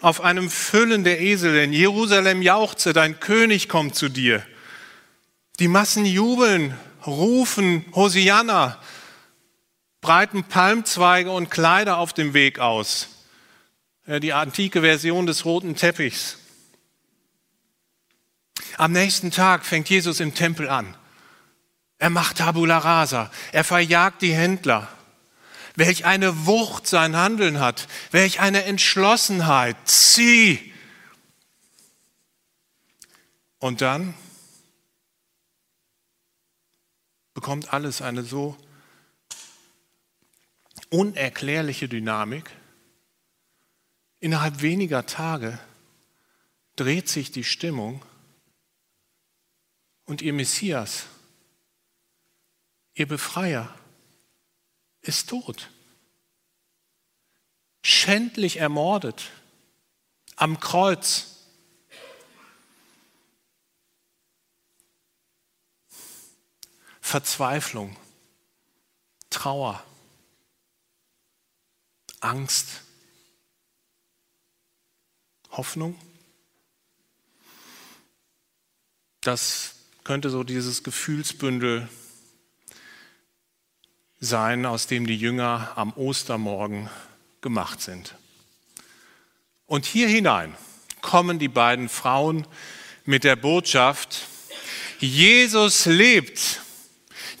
auf 0.00 0.20
einem 0.20 0.50
Füllen 0.50 1.04
der 1.04 1.20
Esel. 1.20 1.56
In 1.62 1.72
Jerusalem 1.72 2.42
jauchze, 2.42 2.92
dein 2.92 3.20
König 3.20 3.68
kommt 3.68 3.94
zu 3.94 4.08
dir. 4.08 4.44
Die 5.60 5.68
Massen 5.68 6.04
jubeln, 6.04 6.76
rufen 7.06 7.84
Hosianna, 7.94 8.78
breiten 10.00 10.42
Palmzweige 10.42 11.30
und 11.30 11.50
Kleider 11.50 11.98
auf 11.98 12.12
dem 12.12 12.34
Weg 12.34 12.58
aus. 12.58 13.08
Die 14.06 14.32
antike 14.32 14.80
Version 14.80 15.26
des 15.26 15.44
roten 15.44 15.76
Teppichs. 15.76 16.38
Am 18.78 18.90
nächsten 18.90 19.30
Tag 19.30 19.64
fängt 19.64 19.88
Jesus 19.88 20.18
im 20.18 20.34
Tempel 20.34 20.68
an. 20.68 20.96
Er 21.98 22.10
macht 22.10 22.38
Tabula 22.38 22.78
Rasa. 22.78 23.30
Er 23.52 23.62
verjagt 23.62 24.22
die 24.22 24.34
Händler. 24.34 24.88
Welch 25.76 26.04
eine 26.04 26.46
Wucht 26.46 26.86
sein 26.86 27.16
Handeln 27.16 27.60
hat. 27.60 27.88
Welch 28.10 28.40
eine 28.40 28.64
Entschlossenheit. 28.64 29.76
Zieh. 29.84 30.72
Und 33.58 33.80
dann 33.80 34.14
bekommt 37.34 37.72
alles 37.72 38.02
eine 38.02 38.22
so 38.22 38.56
unerklärliche 40.90 41.88
Dynamik. 41.88 42.50
Innerhalb 44.20 44.62
weniger 44.62 45.06
Tage 45.06 45.58
dreht 46.76 47.08
sich 47.08 47.32
die 47.32 47.44
Stimmung 47.44 48.04
und 50.04 50.22
ihr 50.22 50.32
Messias, 50.32 51.06
ihr 52.94 53.08
Befreier, 53.08 53.74
ist 55.02 55.28
tot. 55.28 55.70
Schändlich 57.84 58.56
ermordet. 58.56 59.30
Am 60.36 60.58
Kreuz. 60.60 61.32
Verzweiflung, 67.12 67.94
Trauer, 69.28 69.84
Angst, 72.20 72.80
Hoffnung. 75.50 76.00
Das 79.20 79.74
könnte 80.04 80.30
so 80.30 80.42
dieses 80.42 80.84
Gefühlsbündel 80.84 81.86
sein, 84.22 84.64
aus 84.64 84.86
dem 84.86 85.06
die 85.06 85.16
Jünger 85.16 85.72
am 85.74 85.92
Ostermorgen 85.94 86.88
gemacht 87.40 87.82
sind. 87.82 88.14
Und 89.66 89.84
hier 89.84 90.08
hinein 90.08 90.54
kommen 91.00 91.40
die 91.40 91.48
beiden 91.48 91.88
Frauen 91.88 92.46
mit 93.04 93.24
der 93.24 93.34
Botschaft, 93.34 94.28
Jesus 95.00 95.86
lebt, 95.86 96.60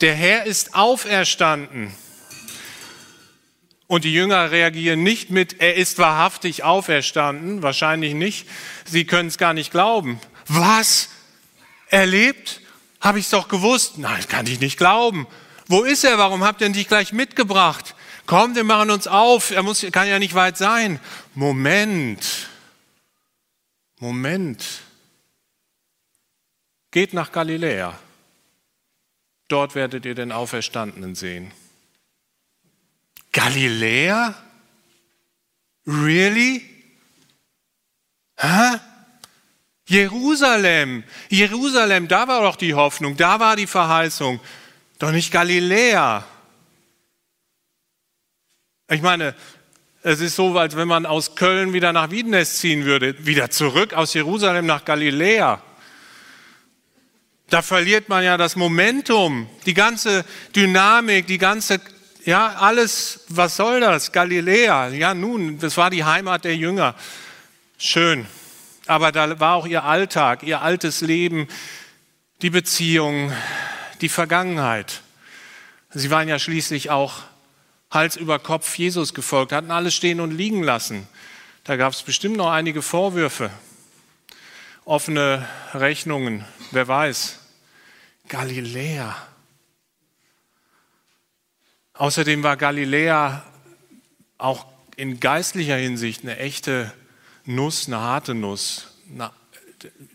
der 0.00 0.16
Herr 0.16 0.44
ist 0.44 0.74
auferstanden. 0.74 1.94
Und 3.86 4.02
die 4.02 4.12
Jünger 4.12 4.50
reagieren 4.50 5.04
nicht 5.04 5.30
mit, 5.30 5.60
er 5.60 5.76
ist 5.76 5.98
wahrhaftig 5.98 6.64
auferstanden, 6.64 7.62
wahrscheinlich 7.62 8.14
nicht. 8.14 8.48
Sie 8.84 9.04
können 9.04 9.28
es 9.28 9.38
gar 9.38 9.54
nicht 9.54 9.70
glauben. 9.70 10.18
Was? 10.48 11.10
Er 11.88 12.06
lebt? 12.06 12.60
Habe 13.00 13.20
ich 13.20 13.26
es 13.26 13.30
doch 13.30 13.46
gewusst. 13.46 13.98
Nein, 13.98 14.26
kann 14.28 14.48
ich 14.48 14.58
nicht 14.58 14.78
glauben. 14.78 15.28
Wo 15.66 15.82
ist 15.82 16.04
er? 16.04 16.18
Warum 16.18 16.44
habt 16.44 16.60
ihr 16.60 16.66
ihn 16.66 16.72
nicht 16.72 16.88
gleich 16.88 17.12
mitgebracht? 17.12 17.94
Komm, 18.26 18.54
wir 18.54 18.64
machen 18.64 18.90
uns 18.90 19.06
auf. 19.06 19.50
Er 19.50 19.62
muss, 19.62 19.84
kann 19.92 20.08
ja 20.08 20.18
nicht 20.18 20.34
weit 20.34 20.56
sein. 20.56 21.00
Moment. 21.34 22.48
Moment. 23.98 24.64
Geht 26.90 27.14
nach 27.14 27.32
Galiläa. 27.32 27.98
Dort 29.48 29.74
werdet 29.74 30.04
ihr 30.04 30.14
den 30.14 30.32
Auferstandenen 30.32 31.14
sehen. 31.14 31.52
Galiläa? 33.32 34.34
Really? 35.86 36.68
Hä? 38.36 38.78
Jerusalem, 39.86 41.04
Jerusalem, 41.28 42.08
da 42.08 42.28
war 42.28 42.42
doch 42.42 42.56
die 42.56 42.74
Hoffnung, 42.74 43.16
da 43.16 43.40
war 43.40 43.56
die 43.56 43.66
Verheißung. 43.66 44.40
Doch 45.02 45.10
nicht 45.10 45.32
Galiläa. 45.32 46.24
Ich 48.88 49.02
meine, 49.02 49.34
es 50.04 50.20
ist 50.20 50.36
so, 50.36 50.56
als 50.56 50.76
wenn 50.76 50.86
man 50.86 51.06
aus 51.06 51.34
Köln 51.34 51.72
wieder 51.72 51.92
nach 51.92 52.12
Wiedenest 52.12 52.58
ziehen 52.58 52.84
würde, 52.84 53.26
wieder 53.26 53.50
zurück 53.50 53.94
aus 53.94 54.14
Jerusalem 54.14 54.64
nach 54.64 54.84
Galiläa. 54.84 55.60
Da 57.50 57.62
verliert 57.62 58.08
man 58.08 58.22
ja 58.22 58.36
das 58.36 58.54
Momentum, 58.54 59.50
die 59.66 59.74
ganze 59.74 60.24
Dynamik, 60.54 61.26
die 61.26 61.38
ganze, 61.38 61.80
ja, 62.24 62.54
alles, 62.60 63.24
was 63.26 63.56
soll 63.56 63.80
das? 63.80 64.12
Galiläa, 64.12 64.90
ja 64.90 65.14
nun, 65.14 65.58
das 65.58 65.76
war 65.76 65.90
die 65.90 66.04
Heimat 66.04 66.44
der 66.44 66.54
Jünger. 66.54 66.94
Schön. 67.76 68.24
Aber 68.86 69.10
da 69.10 69.40
war 69.40 69.56
auch 69.56 69.66
ihr 69.66 69.82
Alltag, 69.82 70.44
ihr 70.44 70.62
altes 70.62 71.00
Leben, 71.00 71.48
die 72.40 72.50
Beziehung, 72.50 73.32
die 74.02 74.08
Vergangenheit. 74.08 75.02
Sie 75.90 76.10
waren 76.10 76.28
ja 76.28 76.38
schließlich 76.38 76.90
auch 76.90 77.22
Hals 77.90 78.16
über 78.16 78.38
Kopf 78.38 78.76
Jesus 78.76 79.14
gefolgt, 79.14 79.52
hatten 79.52 79.70
alles 79.70 79.94
stehen 79.94 80.20
und 80.20 80.32
liegen 80.32 80.62
lassen. 80.62 81.06
Da 81.64 81.76
gab 81.76 81.92
es 81.92 82.02
bestimmt 82.02 82.36
noch 82.36 82.50
einige 82.50 82.82
Vorwürfe, 82.82 83.50
offene 84.84 85.46
Rechnungen, 85.74 86.44
wer 86.72 86.88
weiß. 86.88 87.38
Galiläa. 88.28 89.14
Außerdem 91.94 92.42
war 92.42 92.56
Galiläa 92.56 93.44
auch 94.38 94.66
in 94.96 95.20
geistlicher 95.20 95.76
Hinsicht 95.76 96.22
eine 96.22 96.38
echte 96.38 96.92
Nuss, 97.44 97.86
eine 97.86 98.00
harte 98.00 98.34
Nuss. 98.34 98.88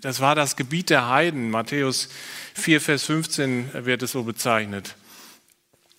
Das 0.02 0.20
war 0.20 0.36
das 0.36 0.56
Gebiet 0.56 0.90
der 0.90 1.10
Heiden. 1.10 1.50
Matthäus 1.50 2.10
4, 2.54 2.82
Vers 2.82 3.04
15 3.04 3.86
wird 3.86 4.04
es 4.04 4.12
so 4.12 4.24
bezeichnet. 4.24 4.96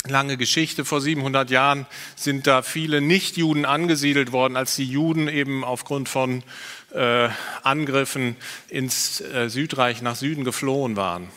Lange 0.07 0.37
Geschichte, 0.37 0.85
vor 0.85 1.01
700 1.01 1.51
Jahren 1.51 1.87
sind 2.15 2.47
da 2.47 2.63
viele 2.63 3.01
Nichtjuden 3.01 3.65
angesiedelt 3.65 4.33
worden, 4.33 4.57
als 4.57 4.77
die 4.77 4.87
Juden 4.87 5.29
eben 5.29 5.65
aufgrund 5.65 6.09
von 6.09 6.45
äh, 6.93 7.29
Angriffen 7.63 8.37
ins 8.69 9.21
äh, 9.21 9.51
Südreich 9.51 10.01
nach 10.01 10.17
Süden 10.17 10.45
geflohen 10.45 10.97
waren. 10.97 11.29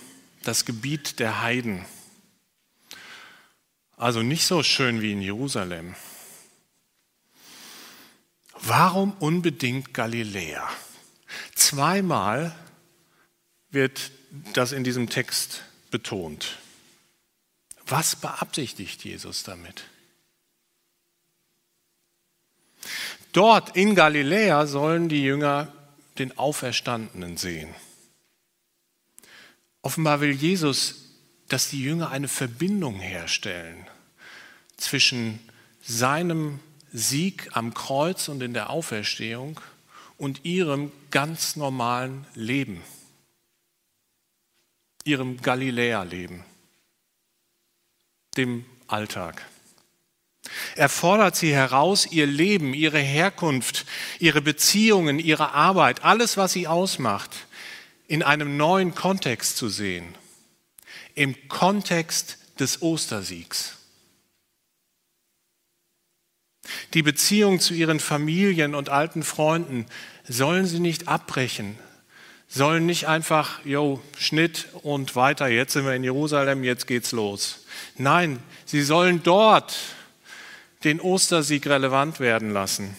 Das 0.43 0.65
Gebiet 0.65 1.19
der 1.19 1.41
Heiden. 1.41 1.85
Also 3.97 4.21
nicht 4.21 4.45
so 4.45 4.63
schön 4.63 5.01
wie 5.01 5.11
in 5.11 5.21
Jerusalem. 5.21 5.95
Warum 8.59 9.13
unbedingt 9.19 9.93
Galiläa? 9.93 10.69
Zweimal 11.61 12.55
wird 13.69 14.09
das 14.53 14.71
in 14.71 14.83
diesem 14.83 15.09
Text 15.09 15.61
betont. 15.91 16.57
Was 17.85 18.15
beabsichtigt 18.15 19.03
Jesus 19.03 19.43
damit? 19.43 19.83
Dort 23.31 23.75
in 23.77 23.93
Galiläa 23.93 24.65
sollen 24.65 25.07
die 25.07 25.21
Jünger 25.21 25.71
den 26.17 26.35
Auferstandenen 26.35 27.37
sehen. 27.37 27.69
Offenbar 29.83 30.19
will 30.19 30.31
Jesus, 30.31 30.95
dass 31.47 31.69
die 31.69 31.83
Jünger 31.83 32.09
eine 32.09 32.27
Verbindung 32.27 32.95
herstellen 32.99 33.85
zwischen 34.77 35.39
seinem 35.83 36.59
Sieg 36.91 37.49
am 37.51 37.75
Kreuz 37.75 38.29
und 38.29 38.41
in 38.41 38.55
der 38.55 38.71
Auferstehung 38.71 39.61
und 40.21 40.45
ihrem 40.45 40.91
ganz 41.09 41.55
normalen 41.55 42.27
Leben, 42.35 42.83
ihrem 45.03 45.41
Galiläa-Leben, 45.41 46.45
dem 48.37 48.63
Alltag. 48.85 49.43
Er 50.75 50.89
fordert 50.89 51.35
sie 51.35 51.51
heraus, 51.51 52.05
ihr 52.05 52.27
Leben, 52.27 52.75
ihre 52.75 52.99
Herkunft, 52.99 53.87
ihre 54.19 54.43
Beziehungen, 54.43 55.17
ihre 55.17 55.53
Arbeit, 55.53 56.03
alles, 56.03 56.37
was 56.37 56.53
sie 56.53 56.67
ausmacht, 56.67 57.47
in 58.07 58.21
einem 58.21 58.57
neuen 58.57 58.93
Kontext 58.93 59.57
zu 59.57 59.69
sehen. 59.69 60.13
Im 61.15 61.47
Kontext 61.47 62.37
des 62.59 62.83
Ostersiegs. 62.83 63.77
Die 66.93 67.01
Beziehung 67.01 67.59
zu 67.59 67.73
ihren 67.73 67.99
Familien 67.99 68.75
und 68.75 68.89
alten 68.89 69.23
Freunden 69.23 69.87
sollen 70.27 70.65
sie 70.65 70.79
nicht 70.79 71.07
abbrechen, 71.07 71.77
sollen 72.47 72.85
nicht 72.85 73.07
einfach, 73.07 73.63
jo, 73.65 74.01
Schnitt 74.17 74.67
und 74.83 75.15
weiter, 75.15 75.47
jetzt 75.47 75.73
sind 75.73 75.85
wir 75.85 75.93
in 75.95 76.03
Jerusalem, 76.03 76.63
jetzt 76.63 76.87
geht's 76.87 77.11
los. 77.11 77.65
Nein, 77.97 78.39
sie 78.65 78.81
sollen 78.81 79.23
dort 79.23 79.75
den 80.83 80.99
Ostersieg 80.99 81.67
relevant 81.67 82.19
werden 82.19 82.51
lassen. 82.51 82.95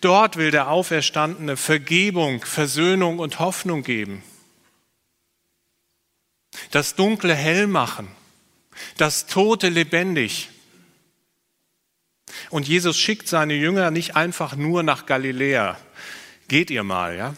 Dort 0.00 0.36
will 0.36 0.50
der 0.50 0.70
Auferstandene 0.70 1.56
Vergebung, 1.56 2.44
Versöhnung 2.44 3.18
und 3.18 3.38
Hoffnung 3.38 3.82
geben. 3.82 4.22
Das 6.70 6.94
Dunkle 6.94 7.34
hell 7.34 7.66
machen, 7.66 8.08
das 8.96 9.26
Tote 9.26 9.68
lebendig. 9.68 10.48
Und 12.48 12.68
Jesus 12.68 12.98
schickt 12.98 13.28
seine 13.28 13.54
Jünger 13.54 13.90
nicht 13.90 14.16
einfach 14.16 14.56
nur 14.56 14.82
nach 14.82 15.06
Galiläa. 15.06 15.76
Geht 16.50 16.72
ihr 16.72 16.82
mal, 16.82 17.16
ja? 17.16 17.36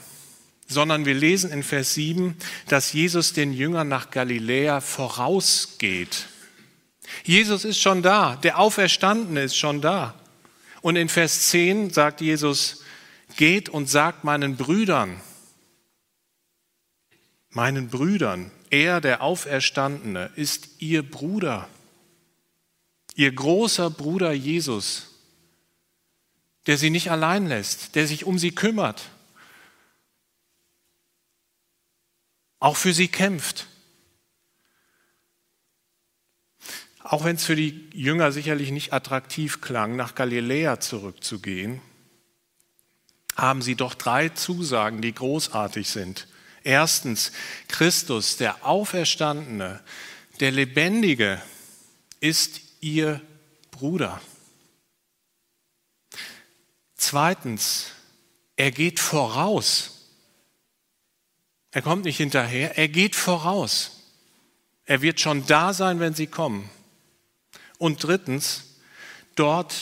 Sondern 0.67 1.05
wir 1.05 1.13
lesen 1.13 1.51
in 1.51 1.63
Vers 1.63 1.93
7, 1.93 2.35
dass 2.69 2.95
Jesus 2.95 3.35
den 3.35 3.53
Jüngern 3.53 3.87
nach 3.87 4.09
Galiläa 4.11 4.81
vorausgeht. 4.81 6.29
Jesus 7.23 7.67
ist 7.67 7.79
schon 7.79 8.01
da, 8.01 8.37
der 8.37 8.59
Auferstandene 8.59 9.43
ist 9.43 9.59
schon 9.59 9.83
da. 9.83 10.15
Und 10.81 10.97
in 10.97 11.11
Vers 11.11 11.51
10 11.51 11.91
sagt 11.91 12.23
Jesus, 12.23 12.85
geht 13.37 13.69
und 13.69 13.87
sagt 13.87 14.25
meinen 14.25 14.57
Brüdern, 14.57 15.21
meinen 17.51 17.89
Brüdern, 17.89 18.51
er, 18.71 19.03
der 19.03 19.21
Auferstandene, 19.21 20.31
ist 20.37 20.71
ihr 20.79 21.03
Bruder, 21.03 21.69
ihr 23.15 23.31
großer 23.31 23.91
Bruder 23.91 24.33
Jesus, 24.33 25.12
der 26.67 26.79
sie 26.79 26.91
nicht 26.91 27.11
allein 27.11 27.47
lässt, 27.47 27.95
der 27.95 28.07
sich 28.07 28.25
um 28.25 28.39
sie 28.39 28.55
kümmert, 28.55 29.11
auch 32.61 32.77
für 32.77 32.93
sie 32.93 33.09
kämpft. 33.09 33.67
Auch 37.01 37.25
wenn 37.25 37.37
es 37.37 37.45
für 37.45 37.57
die 37.57 37.91
Jünger 37.93 38.31
sicherlich 38.31 38.71
nicht 38.71 38.93
attraktiv 38.93 39.61
klang, 39.61 39.97
nach 39.97 40.15
Galiläa 40.15 40.79
zurückzugehen, 40.79 41.81
haben 43.35 43.63
sie 43.63 43.75
doch 43.75 43.95
drei 43.95 44.29
Zusagen, 44.29 45.03
die 45.03 45.13
großartig 45.13 45.89
sind. 45.89 46.29
Erstens, 46.63 47.33
Christus, 47.67 48.37
der 48.37 48.65
Auferstandene, 48.65 49.81
der 50.39 50.53
Lebendige, 50.53 51.43
ist 52.21 52.61
ihr 52.81 53.21
Bruder. 53.73 54.21
Zweitens, 57.03 57.87
er 58.55 58.71
geht 58.71 59.01
voraus. 59.01 60.07
Er 61.73 61.83
kommt 61.83 62.05
nicht 62.05 62.17
hinterher, 62.17 62.79
er 62.79 62.87
geht 62.87 63.17
voraus. 63.17 64.05
Er 64.85 65.03
wird 65.03 65.21
schon 65.21 65.45
da 65.47 65.75
sein, 65.75 65.99
wenn 65.99 66.15
sie 66.15 66.29
kommen. 66.29 66.71
Und 67.79 68.05
drittens, 68.05 68.79
dort 69.35 69.75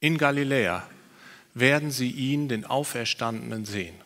in 0.00 0.16
Galiläa 0.16 0.88
werden 1.52 1.90
sie 1.90 2.10
ihn, 2.10 2.48
den 2.48 2.64
Auferstandenen, 2.64 3.66
sehen. 3.66 4.00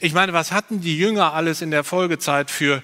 Ich 0.00 0.12
meine, 0.12 0.32
was 0.32 0.50
hatten 0.50 0.80
die 0.80 0.98
Jünger 0.98 1.34
alles 1.34 1.62
in 1.62 1.70
der 1.70 1.84
Folgezeit 1.84 2.50
für, 2.50 2.82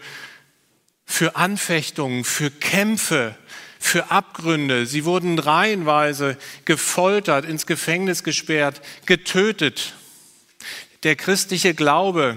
für 1.06 1.34
Anfechtungen, 1.34 2.22
für 2.22 2.52
Kämpfe, 2.52 3.36
für 3.82 4.10
Abgründe? 4.10 4.86
Sie 4.86 5.04
wurden 5.04 5.38
reihenweise 5.38 6.36
gefoltert, 6.64 7.44
ins 7.44 7.66
Gefängnis 7.66 8.22
gesperrt, 8.22 8.80
getötet. 9.06 9.94
Der 11.02 11.16
christliche 11.16 11.74
Glaube 11.74 12.36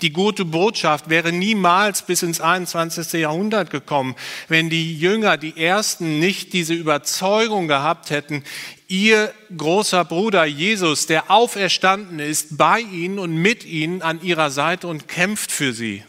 die 0.00 0.12
gute 0.12 0.44
Botschaft 0.44 1.08
wäre 1.10 1.32
niemals 1.32 2.02
bis 2.02 2.22
ins 2.22 2.40
21. 2.40 3.20
Jahrhundert 3.20 3.70
gekommen, 3.70 4.16
wenn 4.48 4.70
die 4.70 4.98
Jünger, 4.98 5.36
die 5.36 5.56
Ersten, 5.56 6.18
nicht 6.18 6.52
diese 6.52 6.74
Überzeugung 6.74 7.68
gehabt 7.68 8.10
hätten, 8.10 8.42
ihr 8.88 9.32
großer 9.56 10.04
Bruder 10.04 10.44
Jesus, 10.44 11.06
der 11.06 11.30
auferstanden 11.30 12.18
ist, 12.18 12.56
bei 12.58 12.80
ihnen 12.80 13.18
und 13.18 13.34
mit 13.34 13.64
ihnen 13.64 14.02
an 14.02 14.22
ihrer 14.22 14.50
Seite 14.50 14.88
und 14.88 15.08
kämpft 15.08 15.52
für 15.52 15.72
sie. 15.72 16.04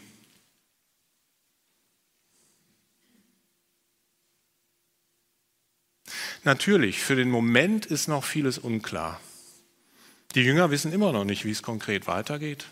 Natürlich, 6.44 7.00
für 7.00 7.16
den 7.16 7.30
Moment 7.30 7.86
ist 7.86 8.06
noch 8.06 8.22
vieles 8.22 8.58
unklar. 8.58 9.20
Die 10.34 10.42
Jünger 10.42 10.70
wissen 10.70 10.92
immer 10.92 11.12
noch 11.12 11.24
nicht, 11.24 11.44
wie 11.44 11.50
es 11.50 11.62
konkret 11.62 12.06
weitergeht. 12.06 12.66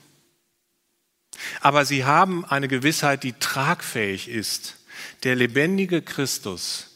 Aber 1.60 1.86
sie 1.86 2.04
haben 2.04 2.44
eine 2.44 2.68
Gewissheit, 2.68 3.22
die 3.22 3.32
tragfähig 3.32 4.28
ist. 4.28 4.76
Der 5.22 5.34
lebendige 5.34 6.02
Christus 6.02 6.90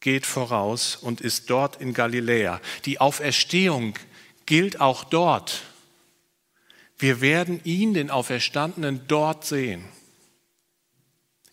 geht 0.00 0.26
voraus 0.26 0.96
und 0.96 1.22
ist 1.22 1.48
dort 1.48 1.80
in 1.80 1.94
Galiläa. 1.94 2.60
Die 2.84 3.00
Auferstehung 3.00 3.94
gilt 4.44 4.80
auch 4.80 5.04
dort. 5.04 5.62
Wir 6.98 7.22
werden 7.22 7.60
ihn, 7.64 7.94
den 7.94 8.10
Auferstandenen, 8.10 9.06
dort 9.08 9.46
sehen. 9.46 9.84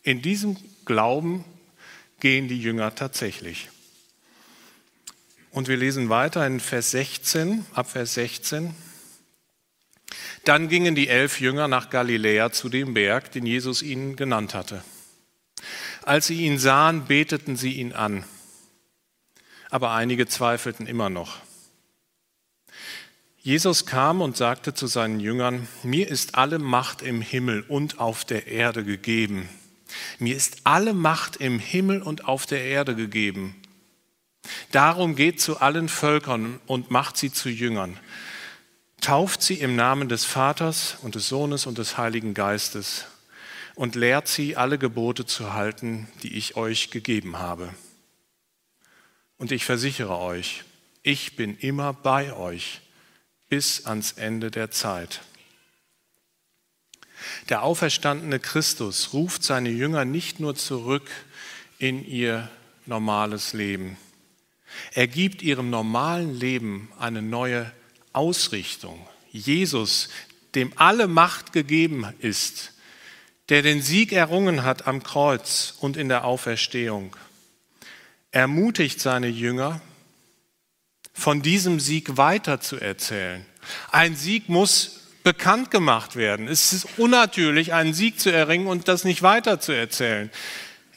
In 0.03 0.21
diesem 0.21 0.57
Glauben 0.83 1.45
gehen 2.19 2.49
die 2.49 2.61
Jünger 2.61 2.93
tatsächlich. 2.93 3.69
Und 5.51 5.67
wir 5.67 5.75
lesen 5.75 6.07
weiter 6.07 6.47
in 6.47 6.61
Vers 6.61 6.91
16, 6.91 7.65
ab 7.73 7.91
Vers 7.91 8.13
16. 8.13 8.73
Dann 10.45 10.69
gingen 10.69 10.95
die 10.95 11.09
elf 11.09 11.41
Jünger 11.41 11.67
nach 11.67 11.89
Galiläa 11.89 12.51
zu 12.51 12.69
dem 12.69 12.93
Berg, 12.93 13.31
den 13.31 13.45
Jesus 13.45 13.81
ihnen 13.81 14.15
genannt 14.15 14.53
hatte. 14.53 14.83
Als 16.03 16.27
sie 16.27 16.45
ihn 16.45 16.57
sahen, 16.57 17.05
beteten 17.05 17.57
sie 17.57 17.73
ihn 17.73 17.91
an. 17.91 18.23
Aber 19.69 19.91
einige 19.91 20.25
zweifelten 20.25 20.87
immer 20.87 21.09
noch. 21.09 21.39
Jesus 23.37 23.85
kam 23.85 24.21
und 24.21 24.37
sagte 24.37 24.73
zu 24.73 24.87
seinen 24.87 25.19
Jüngern, 25.19 25.67
mir 25.83 26.07
ist 26.07 26.35
alle 26.35 26.59
Macht 26.59 27.01
im 27.01 27.21
Himmel 27.21 27.61
und 27.67 27.99
auf 27.99 28.23
der 28.23 28.47
Erde 28.47 28.83
gegeben. 28.83 29.49
Mir 30.17 30.35
ist 30.35 30.61
alle 30.63 30.93
Macht 30.93 31.37
im 31.37 31.59
Himmel 31.59 32.01
und 32.01 32.25
auf 32.25 32.45
der 32.45 32.63
Erde 32.63 32.95
gegeben. 32.95 33.60
Darum 34.71 35.15
geht 35.15 35.39
zu 35.41 35.59
allen 35.59 35.89
Völkern 35.89 36.59
und 36.65 36.91
macht 36.91 37.17
sie 37.17 37.31
zu 37.31 37.49
Jüngern 37.49 37.99
tauft 39.01 39.41
sie 39.41 39.55
im 39.55 39.75
Namen 39.75 40.07
des 40.07 40.23
Vaters 40.25 40.97
und 41.01 41.15
des 41.15 41.27
Sohnes 41.27 41.65
und 41.65 41.79
des 41.79 41.97
Heiligen 41.97 42.33
Geistes 42.33 43.07
und 43.75 43.95
lehrt 43.95 44.27
sie, 44.27 44.55
alle 44.55 44.77
Gebote 44.77 45.25
zu 45.25 45.53
halten, 45.53 46.07
die 46.21 46.37
ich 46.37 46.55
euch 46.55 46.91
gegeben 46.91 47.39
habe. 47.39 47.73
Und 49.37 49.51
ich 49.51 49.65
versichere 49.65 50.19
euch, 50.19 50.63
ich 51.01 51.35
bin 51.35 51.57
immer 51.57 51.93
bei 51.93 52.33
euch 52.33 52.81
bis 53.49 53.87
ans 53.87 54.13
Ende 54.13 54.51
der 54.51 54.69
Zeit. 54.69 55.21
Der 57.49 57.63
auferstandene 57.63 58.39
Christus 58.39 59.13
ruft 59.13 59.43
seine 59.43 59.69
Jünger 59.69 60.05
nicht 60.05 60.39
nur 60.39 60.55
zurück 60.55 61.09
in 61.79 62.05
ihr 62.05 62.49
normales 62.85 63.53
Leben. 63.53 63.97
Er 64.93 65.07
gibt 65.07 65.41
ihrem 65.41 65.69
normalen 65.69 66.33
Leben 66.33 66.91
eine 66.99 67.21
neue 67.21 67.71
Ausrichtung. 68.13 69.05
Jesus, 69.31 70.09
dem 70.55 70.73
alle 70.75 71.07
Macht 71.07 71.53
gegeben 71.53 72.05
ist, 72.19 72.73
der 73.49 73.61
den 73.61 73.81
Sieg 73.81 74.11
errungen 74.11 74.63
hat 74.63 74.87
am 74.87 75.03
Kreuz 75.03 75.75
und 75.79 75.97
in 75.97 76.09
der 76.09 76.25
Auferstehung, 76.25 77.15
ermutigt 78.31 78.99
seine 78.99 79.27
Jünger, 79.27 79.81
von 81.13 81.41
diesem 81.41 81.79
Sieg 81.79 82.17
weiterzuerzählen. 82.17 83.45
Ein 83.91 84.15
Sieg 84.15 84.49
muss 84.49 85.01
bekannt 85.23 85.69
gemacht 85.69 86.15
werden. 86.15 86.47
Es 86.47 86.73
ist 86.73 86.87
unnatürlich, 86.97 87.73
einen 87.73 87.93
Sieg 87.93 88.19
zu 88.19 88.31
erringen 88.31 88.67
und 88.67 88.87
das 88.87 89.03
nicht 89.03 89.21
weiterzuerzählen. 89.21 90.31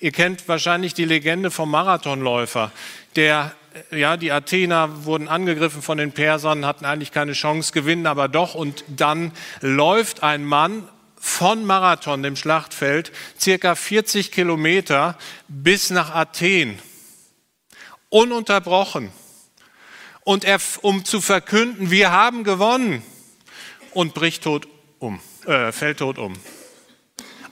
Ihr 0.01 0.13
kennt 0.13 0.49
wahrscheinlich 0.49 0.95
die 0.95 1.05
Legende 1.05 1.51
vom 1.51 1.71
Marathonläufer, 1.71 2.73
der 3.17 3.55
ja, 3.91 4.17
die 4.17 4.33
Athener 4.33 5.05
wurden 5.05 5.29
angegriffen 5.29 5.83
von 5.83 5.99
den 5.99 6.13
Persern, 6.13 6.67
hatten 6.67 6.85
eigentlich 6.85 7.13
keine 7.13 7.33
Chance, 7.33 7.73
gewinnen 7.73 8.07
aber 8.07 8.29
doch. 8.29 8.55
Und 8.55 8.85
dann 8.89 9.33
läuft 9.61 10.23
ein 10.23 10.45
Mann 10.45 10.89
von 11.17 11.65
Marathon, 11.65 12.23
dem 12.23 12.37
Schlachtfeld, 12.37 13.13
circa 13.41 13.75
40 13.75 14.31
Kilometer 14.31 15.17
bis 15.49 15.91
nach 15.91 16.15
Athen. 16.15 16.79
Ununterbrochen. 18.11 19.11
Und 20.23 20.45
er, 20.45 20.59
um 20.83 21.05
zu 21.05 21.21
verkünden, 21.21 21.91
wir 21.91 22.13
haben 22.13 22.45
gewonnen. 22.45 23.03
Und 23.93 24.15
bricht 24.15 24.45
tot 24.45 24.67
um, 24.99 25.21
äh, 25.47 25.71
fällt 25.71 25.99
tot 25.99 26.19
um. 26.19 26.35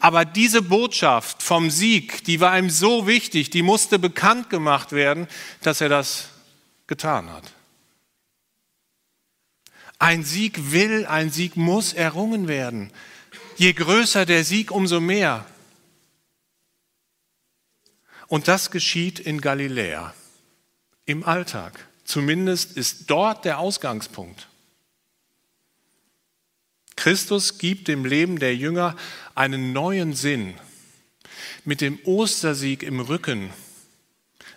Aber 0.02 0.24
diese 0.24 0.62
Botschaft 0.62 1.44
vom 1.44 1.70
Sieg, 1.70 2.24
die 2.24 2.40
war 2.40 2.58
ihm 2.58 2.70
so 2.70 3.06
wichtig, 3.06 3.50
die 3.50 3.62
musste 3.62 4.00
bekannt 4.00 4.50
gemacht 4.50 4.90
werden, 4.90 5.28
dass 5.60 5.80
er 5.80 5.88
das 5.88 6.30
getan 6.88 7.30
hat. 7.30 7.52
Ein 10.00 10.24
Sieg 10.24 10.72
will, 10.72 11.06
ein 11.06 11.30
Sieg 11.30 11.56
muss 11.56 11.92
errungen 11.92 12.48
werden. 12.48 12.90
Je 13.56 13.72
größer 13.74 14.26
der 14.26 14.42
Sieg, 14.42 14.72
umso 14.72 14.98
mehr. 14.98 15.46
Und 18.26 18.48
das 18.48 18.72
geschieht 18.72 19.20
in 19.20 19.40
Galiläa, 19.40 20.12
im 21.04 21.22
Alltag. 21.22 21.86
Zumindest 22.02 22.76
ist 22.76 23.08
dort 23.08 23.44
der 23.44 23.60
Ausgangspunkt. 23.60 24.48
Christus 26.96 27.58
gibt 27.58 27.88
dem 27.88 28.04
Leben 28.04 28.38
der 28.38 28.56
Jünger 28.56 28.96
einen 29.34 29.72
neuen 29.72 30.14
Sinn. 30.14 30.54
Mit 31.64 31.80
dem 31.80 31.98
Ostersieg 32.04 32.82
im 32.82 33.00
Rücken 33.00 33.50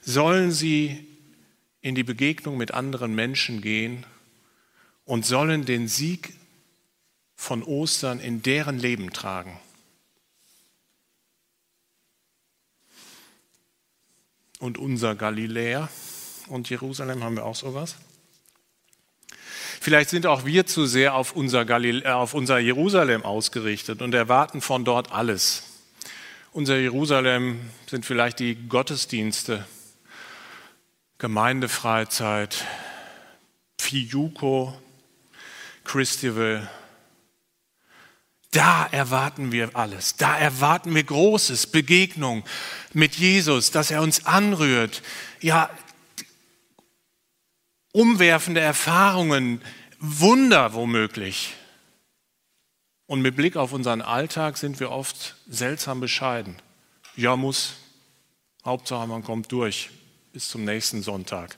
sollen 0.02 0.52
sie 0.52 1.08
in 1.82 1.96
die 1.96 2.04
Begegnung 2.04 2.58
mit 2.58 2.74
anderen 2.74 3.14
Menschen 3.14 3.62
gehen 3.62 4.06
und 5.06 5.26
sollen 5.26 5.66
den 5.66 5.88
Sieg 5.88 6.34
von 7.36 7.64
Ostern 7.64 8.20
in 8.20 8.42
deren 8.42 8.80
Leben 8.80 9.14
tragen. 9.14 9.60
Und 14.60 14.78
unser 14.78 15.16
Galiläa 15.16 15.90
und 16.48 16.70
Jerusalem 16.70 17.24
haben 17.24 17.36
wir 17.36 17.46
auch 17.46 17.56
sowas? 17.56 17.98
Vielleicht 19.80 20.10
sind 20.10 20.26
auch 20.26 20.46
wir 20.46 20.66
zu 20.66 20.86
sehr 20.86 21.16
auf 21.16 21.34
unser, 21.34 21.66
Galil 21.66 22.04
äh, 22.04 22.10
auf 22.10 22.34
unser 22.34 22.60
Jerusalem 22.60 23.24
ausgerichtet 23.24 24.02
und 24.02 24.14
erwarten 24.14 24.62
von 24.62 24.86
dort 24.86 25.12
alles. 25.12 25.64
Unser 26.52 26.78
Jerusalem 26.78 27.60
sind 27.90 28.06
vielleicht 28.06 28.40
die 28.40 28.56
Gottesdienste, 28.56 29.66
Gemeindefreizeit, 31.18 32.66
Fijuko, 33.80 34.74
Christival. 35.84 36.70
Da 38.52 38.88
erwarten 38.90 39.52
wir 39.52 39.76
alles. 39.76 40.16
Da 40.16 40.38
erwarten 40.38 40.96
wir 40.96 41.04
Großes, 41.04 41.68
Begegnung 41.68 42.46
mit 42.94 43.16
Jesus, 43.16 43.72
dass 43.72 43.92
er 43.92 44.02
uns 44.02 44.26
anrührt. 44.26 45.04
Ja, 45.42 45.70
umwerfende 47.96 48.60
Erfahrungen, 48.60 49.62
Wunder 50.00 50.74
womöglich. 50.74 51.54
Und 53.08 53.22
mit 53.22 53.38
Blick 53.38 53.56
auf 53.56 53.72
unseren 53.72 54.02
Alltag 54.02 54.58
sind 54.58 54.82
wir 54.82 54.92
oft 54.92 55.36
seltsam 55.48 56.02
bescheiden. 56.02 56.58
Ja, 57.16 57.38
muss. 57.38 57.76
Hauptsache, 58.66 59.08
man 59.08 59.24
kommt 59.24 59.52
durch 59.52 59.92
bis 60.34 60.50
zum 60.50 60.66
nächsten 60.66 61.04
Sonntag. 61.04 61.58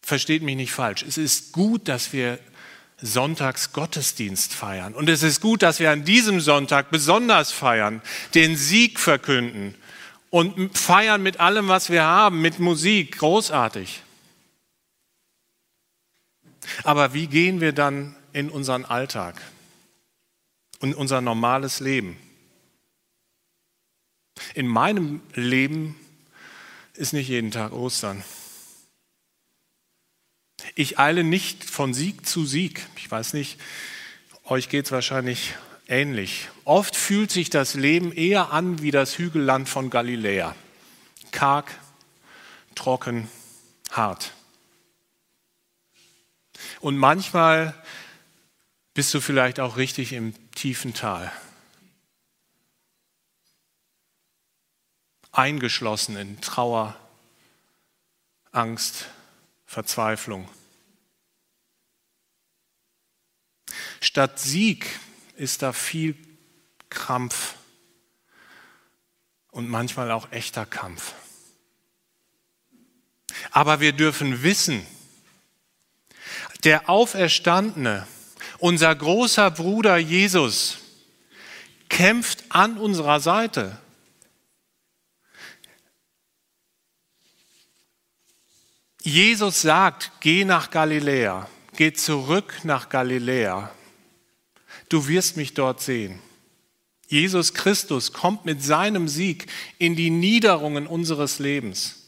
Versteht 0.00 0.42
mich 0.42 0.56
nicht 0.56 0.72
falsch. 0.72 1.02
Es 1.02 1.18
ist 1.18 1.52
gut, 1.52 1.86
dass 1.86 2.14
wir 2.14 2.38
Sonntags 3.02 3.72
Gottesdienst 3.72 4.54
feiern. 4.54 4.94
Und 4.94 5.10
es 5.10 5.22
ist 5.22 5.42
gut, 5.42 5.62
dass 5.62 5.80
wir 5.80 5.90
an 5.90 6.04
diesem 6.04 6.40
Sonntag 6.40 6.90
besonders 6.90 7.52
feiern, 7.52 8.00
den 8.34 8.56
Sieg 8.56 8.98
verkünden 8.98 9.74
und 10.30 10.76
feiern 10.76 11.22
mit 11.22 11.40
allem, 11.40 11.68
was 11.68 11.90
wir 11.90 12.04
haben, 12.04 12.40
mit 12.40 12.58
Musik, 12.58 13.18
großartig. 13.18 14.02
Aber 16.84 17.14
wie 17.14 17.26
gehen 17.26 17.60
wir 17.60 17.72
dann 17.72 18.14
in 18.32 18.50
unseren 18.50 18.84
Alltag 18.84 19.40
und 20.80 20.94
unser 20.94 21.20
normales 21.20 21.80
Leben? 21.80 22.18
In 24.54 24.66
meinem 24.66 25.20
Leben 25.34 25.96
ist 26.94 27.12
nicht 27.12 27.28
jeden 27.28 27.50
Tag 27.50 27.72
Ostern. 27.72 28.22
Ich 30.74 30.98
eile 30.98 31.24
nicht 31.24 31.64
von 31.64 31.94
Sieg 31.94 32.26
zu 32.26 32.44
Sieg. 32.44 32.86
Ich 32.96 33.10
weiß 33.10 33.32
nicht, 33.32 33.58
euch 34.44 34.68
geht 34.68 34.86
es 34.86 34.92
wahrscheinlich 34.92 35.54
ähnlich. 35.88 36.48
Oft 36.64 36.94
fühlt 36.94 37.30
sich 37.30 37.50
das 37.50 37.74
Leben 37.74 38.12
eher 38.12 38.52
an 38.52 38.80
wie 38.82 38.90
das 38.90 39.18
Hügelland 39.18 39.68
von 39.68 39.90
Galiläa. 39.90 40.54
Karg, 41.32 41.74
trocken, 42.74 43.28
hart. 43.90 44.32
Und 46.80 46.96
manchmal 46.96 47.74
bist 48.94 49.12
du 49.14 49.20
vielleicht 49.20 49.60
auch 49.60 49.76
richtig 49.76 50.12
im 50.12 50.34
tiefen 50.52 50.94
Tal. 50.94 51.32
Eingeschlossen 55.32 56.16
in 56.16 56.40
Trauer, 56.40 56.96
Angst, 58.50 59.06
Verzweiflung. 59.66 60.48
Statt 64.00 64.38
Sieg 64.38 64.98
ist 65.38 65.62
da 65.62 65.72
viel 65.72 66.16
Krampf 66.90 67.54
und 69.50 69.68
manchmal 69.68 70.10
auch 70.10 70.32
echter 70.32 70.66
Kampf. 70.66 71.14
Aber 73.52 73.80
wir 73.80 73.92
dürfen 73.92 74.42
wissen, 74.42 74.84
der 76.64 76.90
Auferstandene, 76.90 78.06
unser 78.58 78.94
großer 78.94 79.50
Bruder 79.52 79.96
Jesus, 79.96 80.78
kämpft 81.88 82.44
an 82.48 82.76
unserer 82.76 83.20
Seite. 83.20 83.78
Jesus 89.02 89.62
sagt, 89.62 90.10
geh 90.20 90.44
nach 90.44 90.70
Galiläa, 90.70 91.48
geh 91.76 91.92
zurück 91.92 92.64
nach 92.64 92.88
Galiläa 92.88 93.72
du 94.88 95.08
wirst 95.08 95.36
mich 95.36 95.54
dort 95.54 95.80
sehen. 95.80 96.20
Jesus 97.08 97.54
Christus 97.54 98.12
kommt 98.12 98.44
mit 98.44 98.62
seinem 98.62 99.08
Sieg 99.08 99.46
in 99.78 99.96
die 99.96 100.10
Niederungen 100.10 100.86
unseres 100.86 101.38
Lebens. 101.38 101.98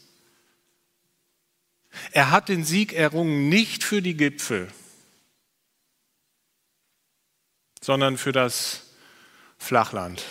Er 2.11 2.31
hat 2.31 2.49
den 2.49 2.63
Sieg 2.63 2.93
errungen 2.93 3.49
nicht 3.49 3.83
für 3.83 4.01
die 4.01 4.15
Gipfel, 4.15 4.67
sondern 7.81 8.17
für 8.17 8.31
das 8.31 8.83
Flachland, 9.57 10.23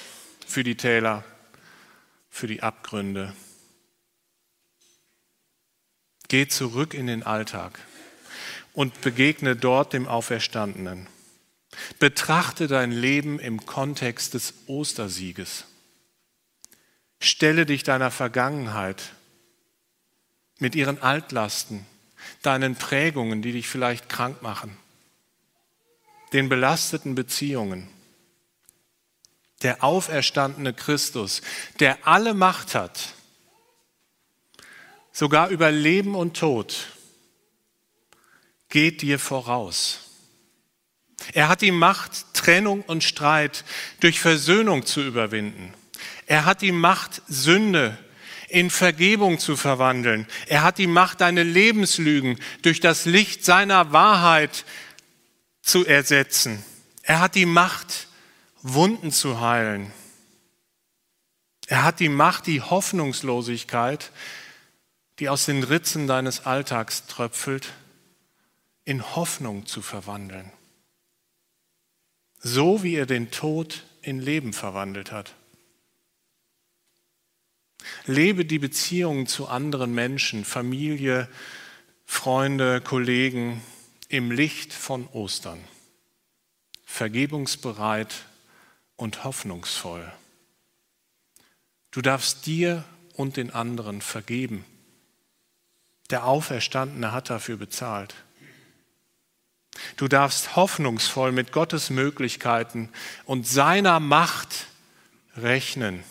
für 0.46 0.62
die 0.64 0.76
Täler, 0.76 1.24
für 2.30 2.46
die 2.46 2.62
Abgründe. 2.62 3.34
Geh 6.28 6.46
zurück 6.46 6.94
in 6.94 7.08
den 7.08 7.24
Alltag 7.24 7.80
und 8.72 9.00
begegne 9.00 9.56
dort 9.56 9.92
dem 9.92 10.06
Auferstandenen. 10.06 11.08
Betrachte 11.98 12.66
dein 12.66 12.92
Leben 12.92 13.38
im 13.38 13.64
Kontext 13.64 14.34
des 14.34 14.54
Ostersieges. 14.66 15.64
Stelle 17.20 17.66
dich 17.66 17.82
deiner 17.82 18.10
Vergangenheit 18.10 19.12
mit 20.58 20.74
ihren 20.74 21.00
Altlasten, 21.00 21.86
deinen 22.42 22.76
Prägungen, 22.76 23.42
die 23.42 23.52
dich 23.52 23.68
vielleicht 23.68 24.08
krank 24.08 24.42
machen, 24.42 24.76
den 26.32 26.48
belasteten 26.48 27.14
Beziehungen. 27.14 27.88
Der 29.62 29.84
auferstandene 29.84 30.72
Christus, 30.72 31.42
der 31.80 32.06
alle 32.06 32.32
Macht 32.32 32.74
hat, 32.74 33.14
sogar 35.12 35.48
über 35.48 35.70
Leben 35.70 36.14
und 36.14 36.38
Tod, 36.38 36.88
geht 38.70 39.02
dir 39.02 39.18
voraus. 39.18 40.09
Er 41.32 41.48
hat 41.48 41.60
die 41.62 41.70
Macht, 41.70 42.34
Trennung 42.34 42.82
und 42.82 43.04
Streit 43.04 43.64
durch 44.00 44.20
Versöhnung 44.20 44.86
zu 44.86 45.02
überwinden. 45.02 45.74
Er 46.26 46.44
hat 46.44 46.62
die 46.62 46.72
Macht, 46.72 47.22
Sünde 47.28 47.96
in 48.48 48.70
Vergebung 48.70 49.38
zu 49.38 49.56
verwandeln. 49.56 50.26
Er 50.46 50.62
hat 50.62 50.78
die 50.78 50.88
Macht, 50.88 51.20
deine 51.20 51.42
Lebenslügen 51.42 52.38
durch 52.62 52.80
das 52.80 53.04
Licht 53.04 53.44
seiner 53.44 53.92
Wahrheit 53.92 54.64
zu 55.62 55.86
ersetzen. 55.86 56.64
Er 57.02 57.20
hat 57.20 57.34
die 57.34 57.46
Macht, 57.46 58.08
Wunden 58.62 59.12
zu 59.12 59.40
heilen. 59.40 59.92
Er 61.66 61.84
hat 61.84 62.00
die 62.00 62.08
Macht, 62.08 62.46
die 62.46 62.60
Hoffnungslosigkeit, 62.60 64.10
die 65.20 65.28
aus 65.28 65.46
den 65.46 65.62
Ritzen 65.62 66.06
deines 66.06 66.46
Alltags 66.46 67.06
tröpfelt, 67.06 67.72
in 68.84 69.14
Hoffnung 69.14 69.66
zu 69.66 69.82
verwandeln. 69.82 70.50
So 72.40 72.82
wie 72.82 72.94
er 72.94 73.06
den 73.06 73.30
Tod 73.30 73.84
in 74.02 74.18
Leben 74.18 74.52
verwandelt 74.52 75.12
hat. 75.12 75.34
Lebe 78.06 78.44
die 78.44 78.58
Beziehungen 78.58 79.26
zu 79.26 79.48
anderen 79.48 79.94
Menschen, 79.94 80.44
Familie, 80.44 81.28
Freunde, 82.06 82.80
Kollegen 82.80 83.62
im 84.08 84.30
Licht 84.30 84.72
von 84.72 85.06
Ostern. 85.08 85.62
Vergebungsbereit 86.84 88.24
und 88.96 89.24
hoffnungsvoll. 89.24 90.10
Du 91.90 92.00
darfst 92.02 92.46
dir 92.46 92.84
und 93.14 93.36
den 93.36 93.50
anderen 93.50 94.00
vergeben. 94.00 94.64
Der 96.10 96.24
Auferstandene 96.24 97.12
hat 97.12 97.30
dafür 97.30 97.56
bezahlt. 97.56 98.14
Du 99.96 100.08
darfst 100.08 100.56
hoffnungsvoll 100.56 101.32
mit 101.32 101.52
Gottes 101.52 101.90
Möglichkeiten 101.90 102.90
und 103.24 103.46
seiner 103.46 104.00
Macht 104.00 104.66
rechnen, 105.36 106.02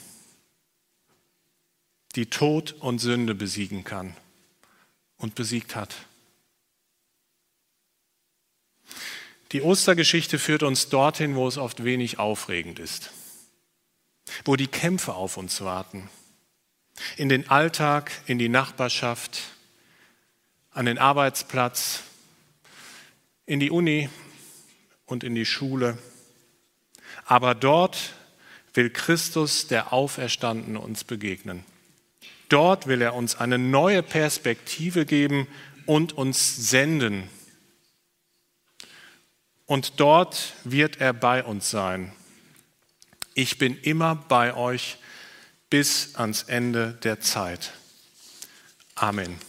die 2.15 2.29
Tod 2.29 2.73
und 2.79 2.99
Sünde 2.99 3.35
besiegen 3.35 3.83
kann 3.83 4.15
und 5.17 5.35
besiegt 5.35 5.75
hat. 5.75 5.95
Die 9.51 9.61
Ostergeschichte 9.61 10.37
führt 10.37 10.63
uns 10.63 10.89
dorthin, 10.89 11.35
wo 11.35 11.47
es 11.47 11.57
oft 11.57 11.83
wenig 11.83 12.19
aufregend 12.19 12.79
ist, 12.79 13.11
wo 14.45 14.55
die 14.55 14.67
Kämpfe 14.67 15.13
auf 15.13 15.37
uns 15.37 15.61
warten, 15.61 16.09
in 17.17 17.29
den 17.29 17.49
Alltag, 17.49 18.11
in 18.27 18.37
die 18.37 18.49
Nachbarschaft, 18.49 19.41
an 20.71 20.85
den 20.85 20.97
Arbeitsplatz, 20.97 22.03
in 23.49 23.59
die 23.59 23.71
Uni 23.71 24.09
und 25.07 25.23
in 25.23 25.33
die 25.33 25.45
Schule. 25.45 25.97
Aber 27.25 27.55
dort 27.55 28.13
will 28.75 28.91
Christus, 28.91 29.65
der 29.65 29.91
Auferstandene, 29.91 30.79
uns 30.79 31.03
begegnen. 31.03 31.65
Dort 32.47 32.85
will 32.85 33.01
er 33.01 33.15
uns 33.15 33.35
eine 33.35 33.57
neue 33.57 34.03
Perspektive 34.03 35.07
geben 35.07 35.47
und 35.87 36.13
uns 36.13 36.69
senden. 36.69 37.27
Und 39.65 39.99
dort 39.99 40.53
wird 40.63 41.01
er 41.01 41.13
bei 41.13 41.43
uns 41.43 41.71
sein. 41.71 42.13
Ich 43.33 43.57
bin 43.57 43.79
immer 43.79 44.15
bei 44.15 44.53
euch 44.55 44.97
bis 45.71 46.15
ans 46.15 46.43
Ende 46.43 46.99
der 47.03 47.19
Zeit. 47.19 47.73
Amen. 48.93 49.48